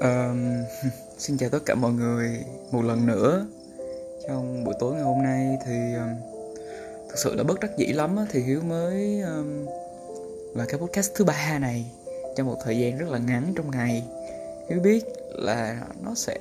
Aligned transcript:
Um, 0.00 0.64
xin 1.18 1.38
chào 1.38 1.50
tất 1.50 1.58
cả 1.66 1.74
mọi 1.74 1.92
người 1.92 2.44
một 2.70 2.82
lần 2.82 3.06
nữa. 3.06 3.46
Trong 4.28 4.64
buổi 4.64 4.74
tối 4.78 4.94
ngày 4.94 5.02
hôm 5.02 5.22
nay 5.22 5.58
thì 5.66 5.94
um, 5.94 6.14
thực 7.08 7.18
sự 7.18 7.34
là 7.34 7.42
bất 7.42 7.60
đắc 7.60 7.70
dĩ 7.76 7.86
lắm 7.86 8.16
á, 8.16 8.26
thì 8.30 8.42
hiếu 8.42 8.60
mới 8.60 9.20
um, 9.20 9.66
là 10.54 10.64
cái 10.68 10.80
podcast 10.80 11.10
thứ 11.14 11.24
ba 11.24 11.58
này 11.58 11.86
trong 12.36 12.46
một 12.46 12.56
thời 12.64 12.78
gian 12.78 12.98
rất 12.98 13.08
là 13.08 13.18
ngắn 13.18 13.52
trong 13.56 13.70
ngày. 13.70 14.04
Hiếu 14.70 14.80
biết 14.80 15.04
là 15.28 15.80
nó 16.02 16.14
sẽ 16.14 16.36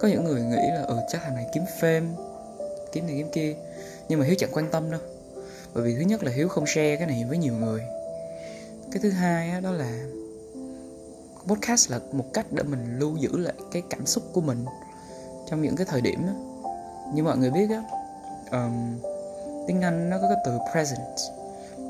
có 0.00 0.08
những 0.08 0.24
người 0.24 0.42
nghĩ 0.42 0.70
là 0.74 0.82
ừ 0.82 0.96
chắc 1.12 1.22
thằng 1.22 1.34
này 1.34 1.46
kiếm 1.54 1.62
phim 1.80 2.14
kiếm 2.92 3.06
này 3.06 3.14
kiếm 3.18 3.28
kia. 3.32 3.54
Nhưng 4.08 4.18
mà 4.18 4.26
hiếu 4.26 4.34
chẳng 4.38 4.50
quan 4.52 4.70
tâm 4.70 4.90
đâu. 4.90 5.00
Bởi 5.74 5.84
vì 5.84 5.94
thứ 5.94 6.00
nhất 6.00 6.24
là 6.24 6.30
hiếu 6.30 6.48
không 6.48 6.66
share 6.66 6.96
cái 6.96 7.06
này 7.06 7.24
với 7.28 7.38
nhiều 7.38 7.54
người. 7.54 7.80
Cái 8.92 9.00
thứ 9.02 9.10
hai 9.10 9.50
á, 9.50 9.60
đó 9.60 9.70
là 9.70 10.06
podcast 11.46 11.90
là 11.90 12.00
một 12.12 12.24
cách 12.32 12.46
để 12.50 12.62
mình 12.62 12.98
lưu 12.98 13.16
giữ 13.16 13.36
lại 13.38 13.54
cái 13.72 13.82
cảm 13.90 14.06
xúc 14.06 14.24
của 14.32 14.40
mình 14.40 14.64
trong 15.50 15.62
những 15.62 15.76
cái 15.76 15.86
thời 15.90 16.00
điểm 16.00 16.26
đó. 16.26 16.32
như 17.14 17.22
mọi 17.22 17.38
người 17.38 17.50
biết 17.50 17.70
á 17.70 17.82
um, 18.50 18.98
tiếng 19.66 19.82
anh 19.82 20.10
nó 20.10 20.18
có 20.18 20.28
cái 20.28 20.38
từ 20.44 20.58
present. 20.72 21.16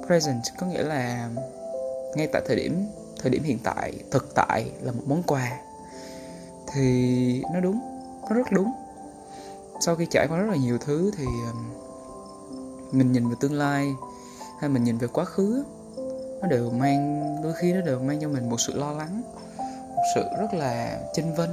Present 0.07 0.43
có 0.59 0.67
nghĩa 0.67 0.83
là 0.83 1.31
ngay 2.15 2.29
tại 2.33 2.43
thời 2.47 2.57
điểm 2.57 2.87
thời 3.21 3.31
điểm 3.31 3.43
hiện 3.43 3.59
tại 3.65 3.93
thực 4.11 4.35
tại 4.35 4.71
là 4.81 4.93
một 4.93 5.03
món 5.07 5.23
quà. 5.23 5.61
Thì 6.73 7.43
nó 7.53 7.61
đúng 7.61 7.81
nó 8.31 8.37
rất 8.37 8.53
đúng. 8.53 8.73
Sau 9.81 9.97
khi 9.97 10.07
trải 10.11 10.29
qua 10.29 10.39
rất 10.39 10.51
là 10.51 10.57
nhiều 10.57 10.79
thứ 10.79 11.11
thì 11.17 11.25
mình 12.93 13.13
nhìn 13.13 13.29
về 13.29 13.35
tương 13.41 13.55
lai 13.55 13.87
hay 14.61 14.71
mình 14.71 14.85
nhìn 14.85 14.99
về 14.99 15.09
quá 15.09 15.25
khứ 15.25 15.65
nó 16.43 16.49
đều 16.49 16.71
mang 16.71 17.23
đôi 17.43 17.53
khi 17.53 17.73
nó 17.73 17.81
đều 17.81 18.01
mang 18.01 18.21
cho 18.21 18.29
mình 18.29 18.51
một 18.51 18.61
sự 18.61 18.75
lo 18.75 18.93
lắng 18.93 19.23
sự 20.15 20.23
rất 20.41 20.55
là 20.55 21.01
chênh 21.15 21.35
vênh. 21.35 21.51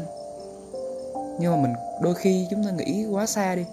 Nhưng 1.39 1.51
mà 1.51 1.57
mình, 1.61 1.73
đôi 2.01 2.15
khi 2.15 2.47
chúng 2.49 2.63
ta 2.63 2.71
nghĩ 2.71 3.05
quá 3.05 3.25
xa 3.25 3.55
đi 3.55 3.65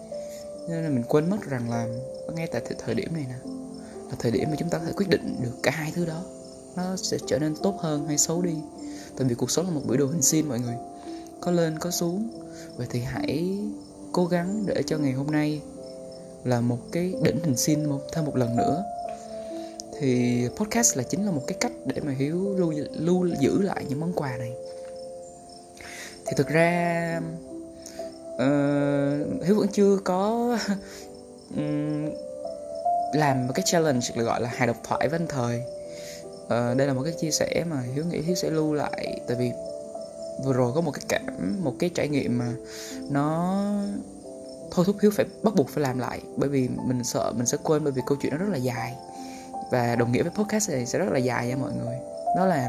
nên 0.68 0.82
là 0.84 0.88
mình 0.88 1.04
quên 1.08 1.30
mất 1.30 1.42
rằng 1.48 1.70
là 1.70 1.86
ngay 2.34 2.46
tại 2.46 2.62
thời 2.78 2.94
điểm 2.94 3.14
này 3.14 3.26
nè, 3.28 3.34
là 4.10 4.16
thời 4.18 4.30
điểm 4.30 4.50
mà 4.50 4.56
chúng 4.58 4.68
ta 4.68 4.78
có 4.78 4.84
thể 4.84 4.92
quyết 4.96 5.08
định 5.08 5.36
được 5.42 5.56
cả 5.62 5.70
hai 5.70 5.92
thứ 5.94 6.06
đó, 6.06 6.22
nó 6.76 6.96
sẽ 6.96 7.16
trở 7.26 7.38
nên 7.38 7.54
tốt 7.62 7.74
hơn 7.80 8.06
hay 8.06 8.18
xấu 8.18 8.42
đi. 8.42 8.54
Tại 9.16 9.28
vì 9.28 9.34
cuộc 9.34 9.50
sống 9.50 9.66
là 9.66 9.72
một 9.72 9.80
buổi 9.86 9.96
đồ 9.96 10.06
hình 10.06 10.22
xin 10.22 10.48
mọi 10.48 10.60
người. 10.60 10.74
Có 11.40 11.50
lên, 11.50 11.78
có 11.78 11.90
xuống. 11.90 12.28
Vậy 12.76 12.86
thì 12.90 13.00
hãy 13.00 13.58
cố 14.12 14.26
gắng 14.26 14.66
để 14.66 14.82
cho 14.86 14.98
ngày 14.98 15.12
hôm 15.12 15.26
nay 15.26 15.60
là 16.44 16.60
một 16.60 16.78
cái 16.92 17.14
đỉnh 17.22 17.44
hình 17.44 17.56
xin 17.56 17.84
một, 17.84 18.00
thêm 18.12 18.24
một 18.24 18.36
lần 18.36 18.56
nữa 18.56 18.84
thì 20.00 20.48
podcast 20.56 20.96
là 20.96 21.02
chính 21.02 21.26
là 21.26 21.30
một 21.30 21.42
cái 21.46 21.58
cách 21.60 21.72
để 21.84 22.00
mà 22.04 22.12
hiếu 22.12 22.54
lưu 22.58 22.72
lưu 22.92 23.28
giữ 23.40 23.62
lại 23.62 23.84
những 23.88 24.00
món 24.00 24.12
quà 24.12 24.36
này. 24.36 24.52
Thì 26.26 26.32
thực 26.36 26.48
ra 26.48 27.20
uh, 28.34 29.44
hiếu 29.44 29.56
vẫn 29.56 29.68
chưa 29.72 29.98
có 30.04 30.58
um, 31.56 32.10
làm 33.12 33.46
một 33.46 33.52
cái 33.54 33.62
challenge 33.66 34.06
được 34.16 34.24
gọi 34.24 34.40
là 34.40 34.48
hài 34.48 34.66
độc 34.66 34.76
thoại 34.84 35.08
với 35.08 35.18
anh 35.18 35.28
thời. 35.28 35.62
Uh, 36.44 36.76
đây 36.76 36.86
là 36.86 36.92
một 36.92 37.02
cái 37.04 37.12
chia 37.20 37.30
sẻ 37.30 37.64
mà 37.70 37.80
hiếu 37.94 38.04
nghĩ 38.04 38.20
hiếu 38.20 38.34
sẽ 38.34 38.50
lưu 38.50 38.74
lại 38.74 39.20
tại 39.26 39.36
vì 39.36 39.50
vừa 40.44 40.52
rồi 40.52 40.72
có 40.74 40.80
một 40.80 40.90
cái 40.90 41.04
cảm 41.08 41.56
một 41.64 41.74
cái 41.78 41.90
trải 41.94 42.08
nghiệm 42.08 42.38
mà 42.38 42.52
nó 43.10 43.60
thôi 44.70 44.84
thúc 44.86 44.96
hiếu 45.02 45.10
phải 45.10 45.26
bắt 45.42 45.54
buộc 45.54 45.68
phải 45.68 45.82
làm 45.82 45.98
lại 45.98 46.20
bởi 46.36 46.48
vì 46.48 46.68
mình 46.86 47.04
sợ 47.04 47.32
mình 47.36 47.46
sẽ 47.46 47.58
quên 47.62 47.84
bởi 47.84 47.92
vì 47.92 48.02
câu 48.06 48.18
chuyện 48.22 48.32
nó 48.32 48.38
rất 48.38 48.48
là 48.50 48.56
dài 48.56 48.96
và 49.70 49.96
đồng 49.96 50.12
nghĩa 50.12 50.22
với 50.22 50.32
podcast 50.32 50.70
này 50.70 50.86
sẽ 50.86 50.98
rất 50.98 51.08
là 51.12 51.18
dài 51.18 51.48
nha 51.48 51.56
mọi 51.56 51.72
người. 51.72 51.96
Đó 52.36 52.46
là 52.46 52.68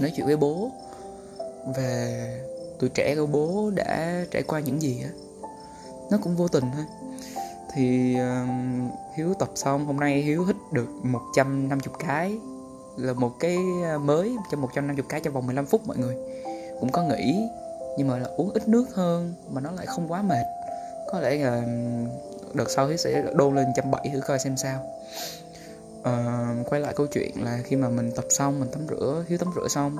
nói 0.00 0.12
chuyện 0.16 0.26
với 0.26 0.36
bố. 0.36 0.70
Về 1.76 2.26
tuổi 2.78 2.90
trẻ 2.94 3.14
của 3.16 3.26
bố 3.26 3.70
đã 3.74 4.24
trải 4.30 4.42
qua 4.42 4.60
những 4.60 4.82
gì 4.82 5.02
á. 5.02 5.10
Nó 6.10 6.18
cũng 6.22 6.36
vô 6.36 6.48
tình 6.48 6.64
thôi. 6.74 6.84
Thì 7.74 8.16
um, 8.18 8.90
hiếu 9.16 9.34
tập 9.34 9.48
xong 9.54 9.86
hôm 9.86 9.96
nay 9.96 10.22
hiếu 10.22 10.44
hít 10.44 10.56
được 10.72 10.88
150 11.02 11.94
cái. 11.98 12.38
Là 12.96 13.12
một 13.12 13.32
cái 13.40 13.58
uh, 13.96 14.00
mới 14.00 14.36
trong 14.50 14.60
150 14.60 15.04
cái 15.08 15.20
trong 15.20 15.34
vòng 15.34 15.46
15 15.46 15.66
phút 15.66 15.86
mọi 15.86 15.96
người. 15.96 16.16
Cũng 16.80 16.92
có 16.92 17.02
nghĩ 17.02 17.48
nhưng 17.96 18.08
mà 18.08 18.18
là 18.18 18.28
uống 18.36 18.50
ít 18.50 18.68
nước 18.68 18.94
hơn 18.94 19.34
mà 19.50 19.60
nó 19.60 19.70
lại 19.70 19.86
không 19.86 20.12
quá 20.12 20.22
mệt. 20.22 20.44
Có 21.12 21.20
lẽ 21.20 21.36
là 21.36 21.56
um, 21.56 22.08
đợt 22.54 22.70
sau 22.70 22.86
hiếu 22.86 22.96
sẽ 22.96 23.24
đôn 23.34 23.54
lên 23.54 23.66
trăm 23.76 23.90
bảy 23.90 24.10
thử 24.12 24.20
coi 24.20 24.38
xem 24.38 24.56
sao 24.56 24.80
uh, 26.08 26.66
quay 26.70 26.80
lại 26.80 26.94
câu 26.96 27.06
chuyện 27.06 27.44
là 27.44 27.62
khi 27.64 27.76
mà 27.76 27.88
mình 27.88 28.10
tập 28.16 28.24
xong 28.28 28.60
mình 28.60 28.68
tắm 28.72 28.82
rửa 28.90 29.24
hiếu 29.28 29.38
tắm 29.38 29.48
rửa 29.56 29.68
xong 29.68 29.96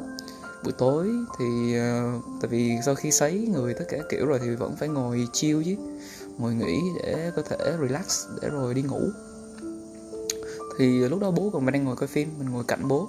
buổi 0.65 0.72
tối 0.78 1.09
thì 1.38 1.78
uh, 1.78 2.25
tại 2.41 2.48
vì 2.48 2.76
sau 2.84 2.94
khi 2.94 3.10
sấy 3.10 3.48
người 3.53 3.75
tất 3.75 3.84
cả 3.88 3.98
kiểu 4.10 4.26
rồi 4.26 4.38
thì 4.42 4.54
vẫn 4.54 4.76
phải 4.76 4.88
ngồi 4.88 5.26
chill 5.32 5.62
chứ 5.65 5.76
ngồi 6.38 6.54
nghỉ 6.54 6.81
để 7.03 7.31
có 7.37 7.42
thể 7.42 7.56
relax 7.81 8.26
để 8.42 8.48
rồi 8.48 8.75
đi 8.75 8.82
ngủ. 8.82 9.00
Thì 10.78 11.09
lúc 11.09 11.20
đó 11.20 11.31
bố 11.31 11.50
còn 11.53 11.65
mình 11.65 11.72
đang 11.72 11.84
ngồi 11.84 11.97
coi 11.97 12.06
phim 12.06 12.28
mình 12.38 12.50
ngồi 12.50 12.65
cạnh 12.69 12.88
bố. 12.88 13.09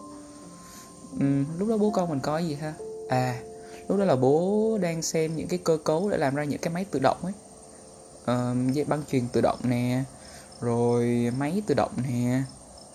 Uhm, 1.15 1.45
lúc 1.59 1.69
đó 1.69 1.77
bố 1.77 1.89
con 1.89 2.09
mình 2.09 2.19
coi 2.19 2.47
gì 2.47 2.55
ha? 2.55 2.73
À 3.09 3.39
lúc 3.87 3.99
đó 3.99 4.05
là 4.05 4.15
bố 4.15 4.77
đang 4.81 5.01
xem 5.01 5.35
những 5.35 5.47
cái 5.47 5.59
cơ 5.63 5.77
cấu 5.83 6.09
để 6.09 6.17
làm 6.17 6.35
ra 6.35 6.43
những 6.43 6.59
cái 6.59 6.73
máy 6.73 6.85
tự 6.91 6.99
động 6.99 7.17
ấy. 7.21 7.33
Uh, 8.21 8.87
băng 8.87 9.03
truyền 9.11 9.27
tự 9.33 9.41
động 9.41 9.59
nè 9.63 10.03
rồi 10.61 11.31
máy 11.37 11.61
tự 11.67 11.73
động 11.73 11.91
nè 12.03 12.43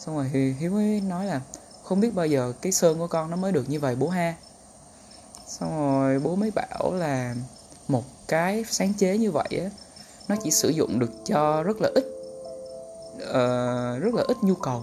xong 0.06 0.16
rồi 0.16 0.54
hiếu 0.58 0.70
mới 0.70 1.00
nói 1.00 1.26
là 1.26 1.40
không 1.82 2.00
biết 2.00 2.14
bao 2.14 2.26
giờ 2.26 2.52
cái 2.62 2.72
sơn 2.72 2.98
của 2.98 3.06
con 3.06 3.30
nó 3.30 3.36
mới 3.36 3.52
được 3.52 3.68
như 3.68 3.80
vậy 3.80 3.96
bố 3.96 4.08
ha. 4.08 4.34
Xong 5.46 5.78
rồi 5.78 6.18
bố 6.18 6.36
mới 6.36 6.50
bảo 6.50 6.92
là 6.94 7.34
một 7.88 8.04
cái 8.28 8.64
sáng 8.70 8.94
chế 8.94 9.18
như 9.18 9.30
vậy 9.30 9.48
á 9.50 9.70
nó 10.28 10.36
chỉ 10.44 10.50
sử 10.50 10.68
dụng 10.68 10.98
được 10.98 11.10
cho 11.24 11.62
rất 11.62 11.76
là 11.80 11.90
ít 11.94 12.04
uh, 13.16 14.02
rất 14.02 14.14
là 14.14 14.22
ít 14.28 14.36
nhu 14.42 14.54
cầu. 14.54 14.82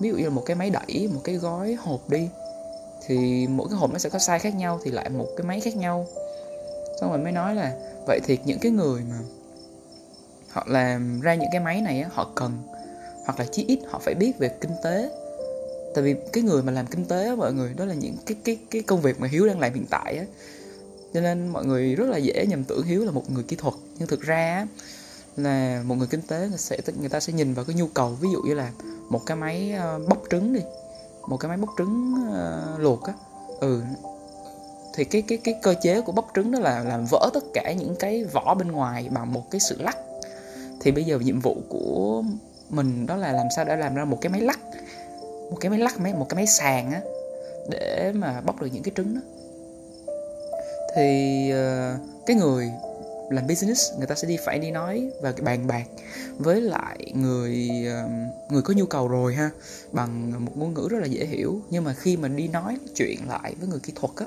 Ví 0.00 0.08
dụ 0.08 0.16
như 0.16 0.24
là 0.24 0.30
một 0.30 0.42
cái 0.46 0.56
máy 0.56 0.70
đẩy 0.70 1.10
một 1.14 1.20
cái 1.24 1.34
gói 1.34 1.74
hộp 1.74 2.10
đi 2.10 2.28
thì 3.06 3.46
mỗi 3.46 3.68
cái 3.68 3.78
hộp 3.78 3.92
nó 3.92 3.98
sẽ 3.98 4.08
có 4.08 4.18
size 4.18 4.38
khác 4.38 4.54
nhau 4.54 4.80
thì 4.84 4.90
lại 4.90 5.08
một 5.08 5.26
cái 5.36 5.46
máy 5.46 5.60
khác 5.60 5.76
nhau. 5.76 6.06
Xong 7.00 7.10
rồi 7.10 7.18
mới 7.18 7.32
nói 7.32 7.54
là 7.54 7.72
vậy 8.06 8.20
thì 8.24 8.38
những 8.44 8.58
cái 8.58 8.72
người 8.72 9.02
mà 9.10 9.18
họ 10.50 10.64
làm 10.66 11.20
ra 11.20 11.34
những 11.34 11.48
cái 11.52 11.60
máy 11.60 11.80
này 11.80 12.00
á, 12.00 12.10
họ 12.12 12.30
cần 12.34 12.52
hoặc 13.24 13.38
là 13.38 13.46
chí 13.52 13.64
ít 13.68 13.78
họ 13.88 13.98
phải 13.98 14.14
biết 14.14 14.38
về 14.38 14.48
kinh 14.60 14.72
tế. 14.84 15.10
Tại 15.94 16.04
vì 16.04 16.14
cái 16.32 16.44
người 16.44 16.62
mà 16.62 16.72
làm 16.72 16.86
kinh 16.86 17.04
tế 17.04 17.26
á, 17.26 17.34
mọi 17.34 17.52
người 17.52 17.74
đó 17.74 17.84
là 17.84 17.94
những 17.94 18.16
cái 18.26 18.36
cái 18.44 18.58
cái 18.70 18.82
công 18.82 19.00
việc 19.00 19.20
mà 19.20 19.28
hiếu 19.28 19.46
đang 19.46 19.60
làm 19.60 19.74
hiện 19.74 19.86
tại 19.90 20.18
á. 20.18 20.24
Cho 21.14 21.20
nên 21.20 21.48
mọi 21.48 21.64
người 21.64 21.94
rất 21.94 22.08
là 22.08 22.16
dễ 22.16 22.46
nhầm 22.46 22.64
tưởng 22.64 22.82
hiếu 22.82 23.04
là 23.04 23.10
một 23.10 23.30
người 23.30 23.42
kỹ 23.42 23.56
thuật. 23.56 23.74
Nhưng 23.98 24.08
thực 24.08 24.20
ra 24.20 24.66
là 25.36 25.82
một 25.86 25.94
người 25.94 26.06
kinh 26.10 26.22
tế 26.22 26.48
người 26.48 26.58
sẽ 26.58 26.78
người 27.00 27.08
ta 27.08 27.20
sẽ 27.20 27.32
nhìn 27.32 27.54
vào 27.54 27.64
cái 27.64 27.76
nhu 27.76 27.86
cầu 27.86 28.08
ví 28.20 28.28
dụ 28.32 28.42
như 28.42 28.54
là 28.54 28.70
một 29.08 29.26
cái 29.26 29.36
máy 29.36 29.72
ờ, 29.72 30.00
bóc 30.08 30.22
trứng 30.30 30.52
đi 30.52 30.60
một 31.28 31.36
cái 31.36 31.48
máy 31.48 31.58
bóc 31.58 31.70
trứng 31.78 32.14
uh, 32.14 32.80
luộc 32.80 33.02
á. 33.02 33.12
Ừ. 33.60 33.82
Thì 34.94 35.04
cái 35.04 35.22
cái 35.22 35.38
cái 35.38 35.54
cơ 35.62 35.74
chế 35.82 36.00
của 36.00 36.12
bóc 36.12 36.28
trứng 36.34 36.50
đó 36.50 36.58
là 36.58 36.84
làm 36.84 37.04
vỡ 37.10 37.30
tất 37.34 37.44
cả 37.54 37.72
những 37.78 37.96
cái 37.98 38.24
vỏ 38.24 38.54
bên 38.54 38.72
ngoài 38.72 39.08
bằng 39.10 39.32
một 39.32 39.50
cái 39.50 39.60
sự 39.60 39.76
lắc. 39.82 39.98
Thì 40.80 40.90
bây 40.90 41.04
giờ 41.04 41.18
nhiệm 41.18 41.40
vụ 41.40 41.56
của 41.68 42.22
mình 42.72 43.06
đó 43.06 43.16
là 43.16 43.32
làm 43.32 43.46
sao 43.56 43.64
để 43.64 43.76
làm 43.76 43.94
ra 43.94 44.04
một 44.04 44.18
cái 44.20 44.32
máy 44.32 44.40
lắc 44.40 44.58
một 45.50 45.56
cái 45.60 45.70
máy 45.70 45.78
lắc 45.78 46.00
máy 46.00 46.14
một 46.14 46.26
cái 46.28 46.36
máy 46.36 46.46
sàn 46.46 46.92
á 46.92 47.00
để 47.70 48.12
mà 48.14 48.40
bóc 48.40 48.62
được 48.62 48.68
những 48.72 48.82
cái 48.82 48.92
trứng 48.96 49.14
đó. 49.14 49.20
Thì 50.96 51.52
uh, 51.52 52.26
cái 52.26 52.36
người 52.36 52.70
làm 53.30 53.46
business 53.46 53.92
người 53.98 54.06
ta 54.06 54.14
sẽ 54.14 54.28
đi 54.28 54.36
phải 54.44 54.58
đi 54.58 54.70
nói 54.70 55.10
và 55.22 55.32
bàn 55.42 55.66
bạc 55.66 55.84
với 56.38 56.60
lại 56.60 57.12
người 57.14 57.70
uh, 58.04 58.52
người 58.52 58.62
có 58.62 58.74
nhu 58.74 58.86
cầu 58.86 59.08
rồi 59.08 59.34
ha 59.34 59.50
bằng 59.92 60.44
một 60.44 60.52
ngôn 60.54 60.74
ngữ 60.74 60.88
rất 60.90 60.98
là 60.98 61.06
dễ 61.06 61.26
hiểu. 61.26 61.60
Nhưng 61.70 61.84
mà 61.84 61.92
khi 61.92 62.16
mà 62.16 62.28
đi 62.28 62.48
nói 62.48 62.78
chuyện 62.94 63.18
lại 63.28 63.54
với 63.60 63.68
người 63.68 63.80
kỹ 63.82 63.92
thuật 63.96 64.12
á 64.16 64.26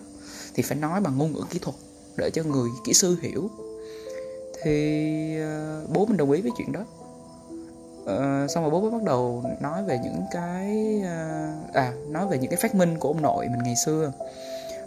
thì 0.53 0.63
phải 0.63 0.77
nói 0.77 1.01
bằng 1.01 1.17
ngôn 1.17 1.33
ngữ 1.33 1.41
kỹ 1.49 1.59
thuật 1.59 1.75
để 2.17 2.29
cho 2.33 2.43
người 2.43 2.69
kỹ 2.85 2.93
sư 2.93 3.17
hiểu. 3.21 3.49
Thì 4.63 5.37
uh, 5.83 5.89
bố 5.89 6.05
mình 6.05 6.17
đồng 6.17 6.31
ý 6.31 6.41
với 6.41 6.51
chuyện 6.57 6.71
đó 6.71 6.85
uh, 8.05 8.51
xong 8.51 8.63
rồi 8.63 8.71
bố 8.71 8.81
mới 8.81 8.91
bắt 8.91 9.03
đầu 9.03 9.43
nói 9.59 9.83
về 9.83 9.99
những 10.03 10.21
cái 10.31 10.95
uh, 10.99 11.73
à 11.73 11.93
nói 12.07 12.27
về 12.27 12.37
những 12.37 12.49
cái 12.51 12.59
phát 12.61 12.75
minh 12.75 12.99
của 12.99 13.07
ông 13.07 13.21
nội 13.21 13.47
mình 13.47 13.63
ngày 13.63 13.75
xưa. 13.85 14.11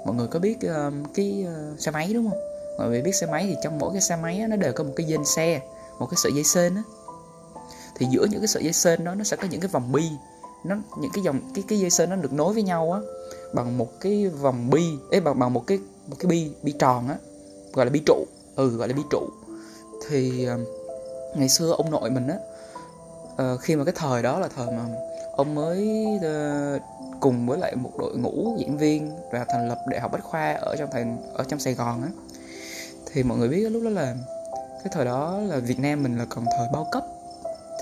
Mọi 0.05 0.17
người 0.17 0.26
có 0.26 0.38
biết 0.38 0.56
uh, 0.56 0.94
cái 1.15 1.47
uh, 1.73 1.81
xe 1.81 1.91
máy 1.91 2.12
đúng 2.15 2.31
không? 2.31 2.38
Mọi 2.79 2.88
người 2.88 3.03
biết 3.03 3.15
xe 3.15 3.26
máy 3.26 3.47
thì 3.49 3.56
trong 3.62 3.79
mỗi 3.79 3.93
cái 3.93 4.00
xe 4.00 4.17
máy 4.17 4.41
á, 4.41 4.47
nó 4.47 4.56
đều 4.56 4.73
có 4.73 4.85
một 4.85 4.93
cái 4.97 5.06
dây 5.06 5.19
xe 5.25 5.61
một 5.99 6.06
cái 6.06 6.17
sợi 6.23 6.32
dây 6.32 6.44
sên 6.44 6.75
á. 6.75 6.82
Thì 7.97 8.06
giữa 8.11 8.26
những 8.31 8.41
cái 8.41 8.49
sợi 8.49 8.65
dây 8.65 8.73
sên 8.73 9.05
đó 9.05 9.15
nó 9.15 9.25
sẽ 9.25 9.37
có 9.37 9.49
những 9.50 9.61
cái 9.61 9.69
vòng 9.69 9.93
bi. 9.93 10.05
Nó 10.64 10.76
những 11.00 11.11
cái 11.14 11.25
dòng 11.25 11.41
cái 11.55 11.64
cái 11.69 11.81
dây 11.81 11.91
sên 11.91 12.11
nó 12.11 12.17
được 12.17 12.32
nối 12.32 12.55
với 12.55 12.62
nhau 12.62 12.93
á 12.93 13.00
bằng 13.55 13.79
một 13.79 14.00
cái 14.00 14.29
vòng 14.29 14.71
bi 14.71 14.82
ấy 15.11 15.21
bằng 15.21 15.38
bằng 15.38 15.53
một 15.53 15.67
cái 15.67 15.79
một 16.06 16.17
cái 16.19 16.26
bi 16.31 16.50
bi 16.62 16.73
tròn 16.79 17.09
á 17.09 17.17
gọi 17.73 17.87
là 17.87 17.91
bi 17.91 18.03
trụ. 18.06 18.25
Ừ 18.56 18.76
gọi 18.76 18.88
là 18.88 18.94
bi 18.94 19.03
trụ. 19.11 19.29
Thì 20.09 20.49
uh, 20.49 20.69
ngày 21.37 21.49
xưa 21.49 21.71
ông 21.71 21.91
nội 21.91 22.11
mình 22.11 22.29
á 22.29 22.37
uh, 23.43 23.61
khi 23.61 23.76
mà 23.76 23.85
cái 23.85 23.94
thời 23.96 24.23
đó 24.23 24.38
là 24.38 24.49
thời 24.56 24.67
mà 24.67 24.85
ông 25.32 25.55
mới 25.55 26.06
uh, 26.17 26.82
cùng 27.20 27.46
với 27.46 27.58
lại 27.58 27.75
một 27.76 27.90
đội 27.99 28.17
ngũ 28.17 28.56
diễn 28.58 28.79
viên 28.79 29.11
và 29.32 29.44
thành 29.49 29.69
lập 29.69 29.79
đại 29.87 30.00
học 30.00 30.12
bách 30.12 30.25
khoa 30.25 30.52
ở 30.52 30.76
trong 30.79 30.88
thành 30.93 31.19
ở 31.35 31.44
trong 31.49 31.61
sài 31.61 31.75
gòn 31.75 32.02
á. 32.02 32.08
Thì 33.12 33.23
mọi 33.23 33.38
người 33.38 33.49
biết 33.49 33.69
lúc 33.69 33.82
đó 33.82 33.90
là 33.90 34.14
cái 34.85 34.93
thời 34.93 35.05
đó 35.05 35.38
là 35.38 35.56
việt 35.56 35.79
nam 35.79 36.02
mình 36.02 36.19
là 36.19 36.26
còn 36.29 36.44
thời 36.58 36.69
bao 36.73 36.88
cấp 36.93 37.05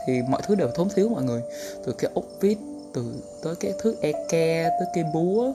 thì 0.06 0.22
mọi 0.28 0.42
thứ 0.46 0.54
đều 0.54 0.68
thốn 0.74 0.88
thiếu 0.88 1.08
mọi 1.08 1.22
người. 1.22 1.42
Từ 1.86 1.92
cái 1.98 2.10
ốc 2.14 2.24
vít 2.40 2.58
từ 2.94 3.14
tới 3.42 3.54
cái 3.60 3.72
thước 3.78 3.94
eke 4.00 4.70
tới 4.78 4.88
cây 4.94 5.04
búa 5.14 5.52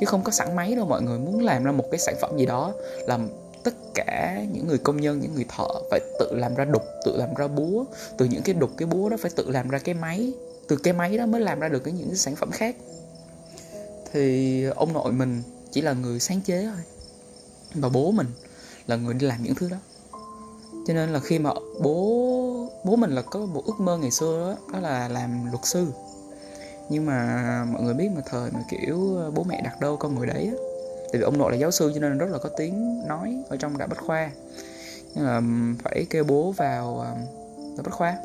chứ 0.00 0.06
không 0.06 0.22
có 0.22 0.30
sẵn 0.30 0.56
máy 0.56 0.74
đâu 0.74 0.86
mọi 0.86 1.02
người. 1.02 1.18
Muốn 1.18 1.44
làm 1.44 1.64
ra 1.64 1.72
một 1.72 1.84
cái 1.90 1.98
sản 1.98 2.14
phẩm 2.20 2.38
gì 2.38 2.46
đó 2.46 2.72
làm 3.06 3.28
tất 3.68 3.76
cả 3.94 4.44
những 4.52 4.66
người 4.66 4.78
công 4.78 5.00
nhân 5.00 5.20
những 5.20 5.34
người 5.34 5.46
thợ 5.48 5.68
phải 5.90 6.00
tự 6.18 6.34
làm 6.34 6.54
ra 6.54 6.64
đục 6.64 6.82
tự 7.04 7.16
làm 7.16 7.34
ra 7.34 7.48
búa. 7.48 7.84
Từ 8.18 8.24
những 8.24 8.42
cái 8.42 8.54
đục 8.54 8.70
cái 8.76 8.86
búa 8.86 9.08
đó 9.08 9.16
phải 9.20 9.30
tự 9.36 9.50
làm 9.50 9.68
ra 9.68 9.78
cái 9.78 9.94
máy. 9.94 10.32
Từ 10.68 10.76
cái 10.76 10.92
máy 10.92 11.18
đó 11.18 11.26
mới 11.26 11.40
làm 11.40 11.60
ra 11.60 11.68
được 11.68 11.84
cái 11.84 11.94
những 11.94 12.08
cái 12.08 12.16
sản 12.16 12.36
phẩm 12.36 12.50
khác. 12.50 12.76
Thì 14.12 14.64
ông 14.64 14.92
nội 14.92 15.12
mình 15.12 15.42
chỉ 15.70 15.80
là 15.80 15.92
người 15.92 16.20
sáng 16.20 16.40
chế 16.40 16.64
thôi. 16.64 16.82
Và 17.74 17.88
bố 17.88 18.10
mình 18.10 18.26
là 18.86 18.96
người 18.96 19.14
đi 19.14 19.26
làm 19.26 19.42
những 19.42 19.54
thứ 19.54 19.68
đó. 19.68 19.76
Cho 20.86 20.94
nên 20.94 21.08
là 21.12 21.20
khi 21.20 21.38
mà 21.38 21.50
bố 21.82 21.94
bố 22.84 22.96
mình 22.96 23.10
là 23.10 23.22
có 23.22 23.40
một 23.40 23.62
ước 23.66 23.80
mơ 23.80 23.98
ngày 23.98 24.10
xưa 24.10 24.56
đó, 24.56 24.72
đó 24.72 24.80
là 24.80 25.08
làm 25.08 25.46
luật 25.50 25.64
sư. 25.64 25.86
Nhưng 26.90 27.06
mà 27.06 27.64
mọi 27.72 27.82
người 27.82 27.94
biết 27.94 28.08
mà 28.14 28.20
thời 28.26 28.50
mà 28.50 28.60
kiểu 28.70 29.16
ờ, 29.16 29.30
bố 29.30 29.44
mẹ 29.44 29.60
đặt 29.64 29.80
đâu 29.80 29.96
con 29.96 30.14
người 30.14 30.26
đấy 30.26 30.44
á 30.46 30.67
tại 31.12 31.18
vì 31.18 31.24
ông 31.24 31.38
nội 31.38 31.52
là 31.52 31.58
giáo 31.58 31.70
sư 31.70 31.92
cho 31.94 32.00
nên 32.00 32.18
rất 32.18 32.30
là 32.30 32.38
có 32.38 32.48
tiếng 32.48 33.02
nói 33.08 33.36
ở 33.48 33.56
trong 33.56 33.78
đại 33.78 33.88
bách 33.88 33.98
khoa. 33.98 34.30
Nên 35.14 35.24
là 35.24 35.40
phải 35.84 36.06
kêu 36.10 36.24
bố 36.24 36.52
vào 36.56 37.04
đại 37.56 37.82
bách 37.84 37.94
khoa. 37.94 38.16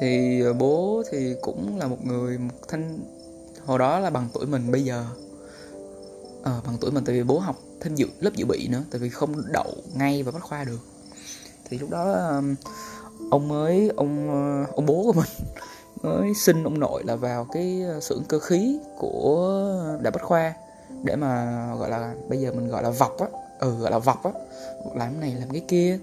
Thì 0.00 0.40
ờ, 0.40 0.52
bố 0.52 1.02
thì 1.10 1.34
cũng 1.40 1.78
là 1.78 1.86
một 1.86 2.06
người 2.06 2.38
một 2.38 2.54
thanh 2.68 2.98
hồi 3.64 3.78
đó 3.78 3.98
là 3.98 4.10
bằng 4.10 4.28
tuổi 4.32 4.46
mình 4.46 4.72
bây 4.72 4.84
giờ 4.84 5.04
à, 6.44 6.60
bằng 6.66 6.76
tuổi 6.80 6.90
mình 6.90 7.04
tại 7.04 7.14
vì 7.14 7.22
bố 7.22 7.38
học 7.38 7.56
thêm 7.80 7.94
dự 7.94 8.06
lớp 8.20 8.30
dự 8.34 8.46
bị 8.46 8.68
nữa 8.68 8.82
tại 8.90 8.98
vì 8.98 9.08
không 9.08 9.52
đậu 9.52 9.74
ngay 9.94 10.22
vào 10.22 10.32
bách 10.32 10.42
khoa 10.42 10.64
được. 10.64 10.78
Thì 11.68 11.78
lúc 11.78 11.90
đó 11.90 12.32
ông 13.30 13.48
mới 13.48 13.90
ông 13.96 14.30
ờ, 14.30 14.72
ông 14.76 14.86
bố 14.86 15.02
của 15.02 15.12
mình 15.12 15.28
mới 16.02 16.34
xin 16.34 16.64
ông 16.64 16.80
nội 16.80 17.02
là 17.06 17.16
vào 17.16 17.44
cái 17.44 17.82
xưởng 18.00 18.22
cơ 18.28 18.38
khí 18.38 18.78
của 18.98 19.98
đại 20.02 20.10
bách 20.10 20.22
khoa 20.22 20.54
để 21.02 21.16
mà, 21.16 21.66
gọi 21.78 21.90
là, 21.90 22.14
bây 22.28 22.40
giờ 22.40 22.52
mình 22.52 22.68
gọi 22.68 22.82
là 22.82 22.90
vọc 22.90 23.20
á. 23.20 23.26
Ừ 23.60 23.76
gọi 23.78 23.90
là 23.90 23.98
vọc 23.98 24.24
á. 24.24 24.30
Làm 24.94 25.12
cái 25.12 25.20
này, 25.20 25.34
làm 25.40 25.50
cái 25.50 25.62
kia. 25.68 25.98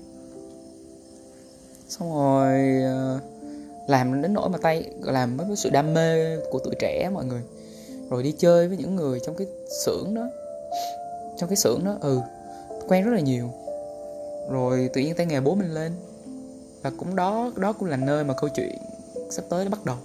Xong 1.89 2.15
rồi 2.15 2.81
ờ, 2.83 3.19
làm 3.87 4.21
đến 4.21 4.33
nỗi 4.33 4.49
mà 4.49 4.57
tay 4.57 4.89
làm 5.01 5.37
với 5.37 5.55
sự 5.55 5.69
đam 5.69 5.93
mê 5.93 6.37
của 6.51 6.59
tuổi 6.59 6.75
trẻ 6.79 7.09
mọi 7.13 7.25
người. 7.25 7.41
Rồi 8.09 8.23
đi 8.23 8.31
chơi 8.31 8.67
với 8.67 8.77
những 8.77 8.95
người 8.95 9.19
trong 9.19 9.35
cái 9.35 9.47
xưởng 9.85 10.13
đó. 10.13 10.29
Trong 11.37 11.49
cái 11.49 11.55
xưởng 11.55 11.83
đó 11.85 11.97
ừ 12.01 12.21
quen 12.87 13.03
rất 13.03 13.11
là 13.11 13.19
nhiều. 13.19 13.49
Rồi 14.49 14.89
tự 14.93 15.01
nhiên 15.01 15.15
tay 15.15 15.25
nghề 15.25 15.39
bố 15.39 15.55
mình 15.55 15.73
lên. 15.73 15.91
Và 16.81 16.91
cũng 16.99 17.15
đó 17.15 17.51
đó 17.55 17.73
cũng 17.73 17.89
là 17.89 17.97
nơi 17.97 18.23
mà 18.23 18.33
câu 18.33 18.49
chuyện 18.55 18.77
sắp 19.29 19.45
tới 19.49 19.65
nó 19.65 19.71
bắt 19.71 19.85
đầu. 19.85 19.95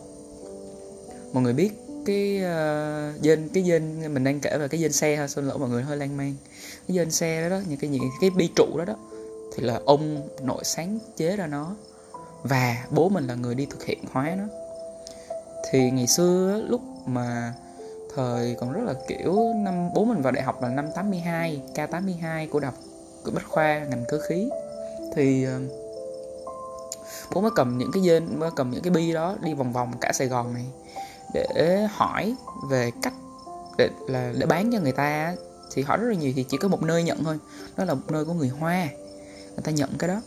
Mọi 1.32 1.42
người 1.42 1.52
biết 1.52 1.87
cái 2.08 2.42
uh, 2.42 3.22
dên 3.22 3.48
cái 3.54 3.62
dên 3.62 4.14
mình 4.14 4.24
đang 4.24 4.40
kể 4.40 4.58
về 4.58 4.68
cái 4.68 4.80
dên 4.80 4.92
xe 4.92 5.16
thôi, 5.16 5.28
xin 5.28 5.48
lỗi 5.48 5.58
mọi 5.58 5.68
người 5.68 5.82
hơi 5.82 5.96
lan 5.96 6.16
man. 6.16 6.34
Cái 6.88 6.94
dên 6.94 7.10
xe 7.10 7.42
đó 7.42 7.48
đó 7.48 7.62
những 7.68 7.78
cái 7.78 7.90
những 7.90 8.02
cái 8.20 8.30
bi 8.30 8.48
trụ 8.56 8.66
đó 8.78 8.84
đó 8.84 8.94
thì 9.56 9.62
là 9.62 9.80
ông 9.84 10.28
nội 10.42 10.64
sáng 10.64 10.98
chế 11.16 11.36
ra 11.36 11.46
nó 11.46 11.76
và 12.42 12.86
bố 12.90 13.08
mình 13.08 13.26
là 13.26 13.34
người 13.34 13.54
đi 13.54 13.66
thực 13.66 13.84
hiện 13.84 13.98
hóa 14.12 14.34
nó. 14.38 14.44
Thì 15.70 15.90
ngày 15.90 16.06
xưa 16.06 16.62
lúc 16.68 16.80
mà 17.06 17.54
thời 18.14 18.56
còn 18.60 18.72
rất 18.72 18.82
là 18.84 18.94
kiểu 19.08 19.52
năm 19.56 19.94
bố 19.94 20.04
mình 20.04 20.22
vào 20.22 20.32
đại 20.32 20.44
học 20.44 20.62
là 20.62 20.68
năm 20.68 20.86
82 20.94 21.62
K82 21.74 22.48
của 22.48 22.60
đọc 22.60 22.74
của 23.24 23.30
Bách 23.30 23.48
Khoa 23.48 23.78
ngành 23.78 24.04
cơ 24.08 24.18
khí. 24.28 24.48
Thì 25.14 25.44
ờ, 25.44 25.60
bố 27.34 27.40
mới 27.40 27.50
cầm 27.56 27.78
những 27.78 27.90
cái 27.92 28.02
dên 28.02 28.40
mới 28.40 28.50
cầm 28.56 28.70
những 28.70 28.82
cái 28.82 28.90
bi 28.90 29.12
đó 29.12 29.36
đi 29.40 29.54
vòng 29.54 29.72
vòng 29.72 29.92
cả 30.00 30.12
Sài 30.12 30.28
Gòn 30.28 30.54
này 30.54 30.64
để 31.34 31.86
hỏi 31.90 32.34
về 32.70 32.90
cách 33.02 33.14
để 33.78 33.90
là 34.08 34.32
để 34.38 34.46
bán 34.46 34.72
cho 34.72 34.78
người 34.80 34.92
ta 34.92 35.34
thì 35.72 35.82
hỏi 35.82 35.98
rất 35.98 36.08
là 36.08 36.14
nhiều 36.14 36.32
thì 36.36 36.44
chỉ 36.48 36.56
có 36.56 36.68
một 36.68 36.82
nơi 36.82 37.02
nhận 37.02 37.24
thôi 37.24 37.38
đó 37.76 37.84
là 37.84 37.94
một 37.94 38.02
nơi 38.08 38.24
của 38.24 38.32
người 38.32 38.48
Hoa 38.48 38.88
người 39.58 39.62
ta 39.64 39.70
nhận 39.70 39.90
cái 39.98 40.08
đó. 40.08 40.20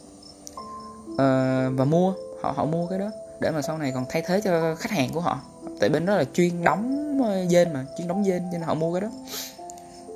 À, 1.18 1.70
và 1.70 1.86
mua 1.86 2.14
họ 2.42 2.52
họ 2.52 2.66
mua 2.66 2.88
cái 2.88 3.00
đó 3.00 3.12
để 3.40 3.52
mà 3.52 3.62
sau 3.62 3.78
này 3.78 3.92
còn 3.92 4.06
thay 4.10 4.24
thế 4.28 4.42
cho 4.42 4.76
khách 4.76 4.92
hàng 4.92 5.10
của 5.14 5.20
họ. 5.20 5.40
Tại 5.80 5.90
bên 5.90 6.06
đó 6.06 6.16
là 6.16 6.24
chuyên 6.34 6.64
đóng 6.64 7.18
ờ, 7.24 7.44
dên 7.44 7.74
mà 7.74 7.86
chuyên 7.98 8.08
đóng 8.08 8.26
dên 8.26 8.44
nên 8.52 8.62
họ 8.62 8.74
mua 8.74 8.94
cái 8.94 9.02
đó. 9.02 9.10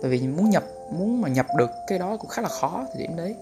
Tại 0.01 0.11
vì 0.11 0.27
muốn 0.27 0.49
nhập 0.49 0.63
muốn 0.91 1.21
mà 1.21 1.29
nhập 1.29 1.45
được 1.57 1.69
cái 1.87 1.99
đó 1.99 2.17
cũng 2.17 2.29
khá 2.29 2.41
là 2.41 2.49
khó 2.49 2.85
thì 2.93 2.99
điểm 2.99 3.15
đấy. 3.15 3.35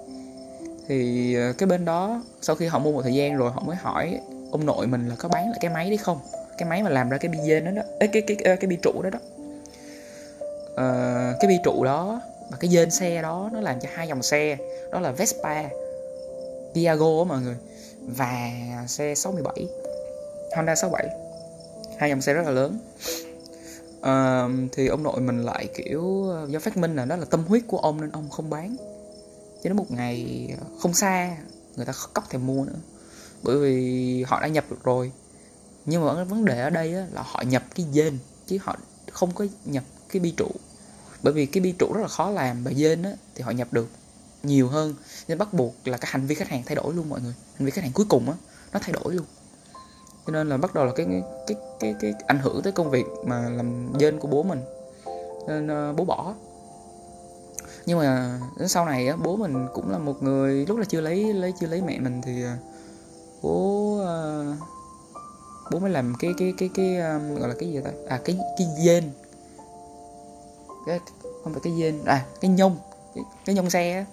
Thì 0.87 1.35
ờ, 1.35 1.53
cái 1.53 1.67
bên 1.67 1.85
đó 1.85 2.21
sau 2.41 2.55
khi 2.55 2.65
họ 2.65 2.79
mua 2.79 2.91
một 2.91 3.01
thời 3.01 3.13
gian 3.13 3.37
rồi 3.37 3.51
họ 3.51 3.63
mới 3.65 3.75
hỏi 3.75 4.19
ông 4.51 4.65
nội 4.65 4.87
mình 4.87 5.09
là 5.09 5.15
có 5.15 5.29
bán 5.29 5.49
lại 5.49 5.57
cái 5.61 5.71
máy 5.71 5.89
đấy 5.89 5.97
không? 5.97 6.19
Cái 6.57 6.69
máy 6.69 6.83
mà 6.83 6.89
làm 6.89 7.09
ra 7.09 7.17
cái 7.17 7.29
bi 7.29 7.37
dên 7.45 7.65
đó 7.65 7.71
đó. 7.71 7.81
Ê, 7.99 8.07
cái 8.07 8.21
cái 8.21 8.37
cái, 8.43 8.57
cái 8.57 8.67
bi 8.67 8.77
trụ 8.81 9.01
đó 9.01 9.09
đó. 9.09 9.19
À, 10.75 11.33
cái 11.39 11.47
bi 11.47 11.55
trụ 11.63 11.83
đó 11.83 12.21
và 12.51 12.57
cái 12.59 12.69
dên 12.69 12.91
xe 12.91 13.21
đó 13.21 13.49
nó 13.53 13.61
làm 13.61 13.79
cho 13.79 13.89
hai 13.93 14.07
dòng 14.07 14.23
xe. 14.23 14.57
Đó 14.91 14.99
là 14.99 15.11
Vespa 15.11 15.63
Piago 16.73 17.19
á 17.19 17.23
mọi 17.27 17.41
người 17.41 17.55
và 18.07 18.51
xe 18.87 19.15
67 19.15 19.67
Honda 20.55 20.75
67 20.75 21.07
hai 21.97 22.09
dòng 22.09 22.21
xe 22.21 22.33
rất 22.33 22.45
là 22.45 22.51
lớn. 22.51 22.79
À, 24.01 24.47
thì 24.71 24.87
ông 24.87 25.03
nội 25.03 25.21
mình 25.21 25.43
lại 25.43 25.67
kiểu 25.75 26.29
ờ, 26.29 26.47
do 26.49 26.59
phát 26.59 26.77
minh 26.77 26.95
là 26.95 27.05
đó 27.05 27.15
là 27.15 27.25
tâm 27.29 27.45
huyết 27.45 27.63
của 27.67 27.77
ông 27.77 28.01
nên 28.01 28.11
ông 28.11 28.29
không 28.29 28.49
bán. 28.49 28.75
Cho 29.63 29.69
đến 29.69 29.77
một 29.77 29.91
ngày 29.91 30.49
không 30.81 30.93
xa 30.93 31.37
người 31.75 31.85
ta 31.85 31.93
cóc 32.13 32.29
thèm 32.29 32.45
mua 32.45 32.65
nữa. 32.65 32.79
Bởi 33.43 33.57
vì 33.57 34.23
họ 34.23 34.41
đã 34.41 34.47
nhập 34.47 34.65
được 34.69 34.83
rồi 34.83 35.11
nhưng 35.85 36.05
mà 36.05 36.23
vấn 36.23 36.45
đề 36.45 36.61
ở 36.61 36.69
đây 36.69 36.95
á, 36.95 37.07
là 37.11 37.21
họ 37.25 37.41
nhập 37.47 37.63
cái 37.75 37.85
gen 37.93 38.17
chứ 38.47 38.57
họ 38.61 38.75
không 39.11 39.31
có 39.31 39.45
nhập 39.65 39.83
cái 40.09 40.19
bi 40.19 40.31
trụ. 40.31 40.47
Bởi 41.23 41.33
vì 41.33 41.45
cái 41.45 41.61
bi 41.61 41.71
trụ 41.71 41.93
rất 41.93 42.01
là 42.01 42.07
khó 42.07 42.29
làm 42.29 42.63
và 42.63 42.71
gen 42.71 43.03
á, 43.03 43.11
thì 43.35 43.41
họ 43.43 43.51
nhập 43.51 43.67
được 43.71 43.87
nhiều 44.43 44.67
hơn. 44.67 44.95
Nên 45.27 45.37
bắt 45.37 45.53
buộc 45.53 45.75
là 45.85 45.97
cái 45.97 46.11
hành 46.11 46.27
vi 46.27 46.35
khách 46.35 46.47
hàng 46.47 46.63
thay 46.65 46.75
đổi 46.75 46.93
luôn 46.93 47.09
mọi 47.09 47.21
người. 47.21 47.33
Hành 47.55 47.65
vi 47.65 47.71
khách 47.71 47.83
hàng 47.83 47.93
cuối 47.93 48.05
cùng 48.09 48.29
á 48.29 48.35
nó 48.73 48.79
thay 48.79 48.91
đổi 48.91 49.13
luôn. 49.13 49.25
Cho 50.27 50.33
nên 50.33 50.49
là 50.49 50.57
bắt 50.57 50.75
đầu 50.75 50.85
là 50.85 50.91
cái 50.95 51.07
cái 51.47 51.57
cái 51.79 51.95
cái, 51.99 52.13
ảnh 52.27 52.39
hưởng 52.39 52.61
tới 52.63 52.73
công 52.73 52.89
việc 52.89 53.05
mà 53.25 53.49
làm 53.49 53.93
dên 53.97 54.19
của 54.19 54.27
bố 54.27 54.43
mình. 54.43 54.61
Nên 55.47 55.89
uh, 55.89 55.95
bố 55.97 56.05
bỏ. 56.05 56.33
Nhưng 57.85 57.99
mà 57.99 58.39
đến 58.59 58.67
sau 58.67 58.85
này 58.85 59.07
á 59.07 59.15
bố 59.15 59.35
mình 59.35 59.67
cũng 59.73 59.91
là 59.91 59.97
một 59.97 60.23
người 60.23 60.65
lúc 60.65 60.77
là 60.77 60.85
chưa 60.85 61.01
lấy 61.01 61.33
lấy 61.33 61.53
chưa 61.59 61.67
lấy 61.67 61.81
mẹ 61.81 61.99
mình 61.99 62.21
thì 62.21 62.45
uh, 62.45 62.49
bố 63.41 63.99
uh, 64.01 64.57
bố 65.71 65.79
mới 65.79 65.91
làm 65.91 66.13
cái 66.19 66.33
cái 66.37 66.53
cái 66.57 66.69
cái 66.73 66.97
um, 66.97 67.35
gọi 67.35 67.49
là 67.49 67.55
cái 67.59 67.69
gì 67.69 67.81
ta? 67.83 67.91
À 68.09 68.19
cái 68.25 68.37
cái 68.57 68.67
dên 68.83 69.11
cái 70.85 70.99
không 71.43 71.53
phải 71.53 71.61
cái 71.63 71.73
dên 71.77 72.05
à 72.05 72.25
cái 72.41 72.51
nhông 72.51 72.77
cái, 73.15 73.23
cái 73.45 73.55
nhông 73.55 73.69
xe 73.69 73.93
á. 73.93 74.05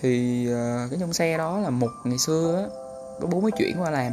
Thì 0.00 0.46
uh, 0.52 0.90
cái 0.90 0.98
nhông 0.98 1.12
xe 1.12 1.38
đó 1.38 1.58
là 1.58 1.70
một 1.70 1.90
ngày 2.04 2.18
xưa 2.18 2.56
á 2.56 2.64
bố 3.30 3.40
mới 3.40 3.50
chuyển 3.50 3.82
qua 3.82 3.90
làm. 3.90 4.12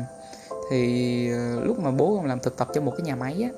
Thì 0.72 1.32
uh, 1.34 1.66
lúc 1.66 1.80
mà 1.80 1.92
bố 1.92 2.16
còn 2.18 2.26
làm 2.26 2.40
thực 2.40 2.58
tập 2.58 2.68
cho 2.74 2.82
một 2.82 2.94
cái 2.98 3.06
nhà 3.06 3.16
máy 3.16 3.44
á 3.44 3.50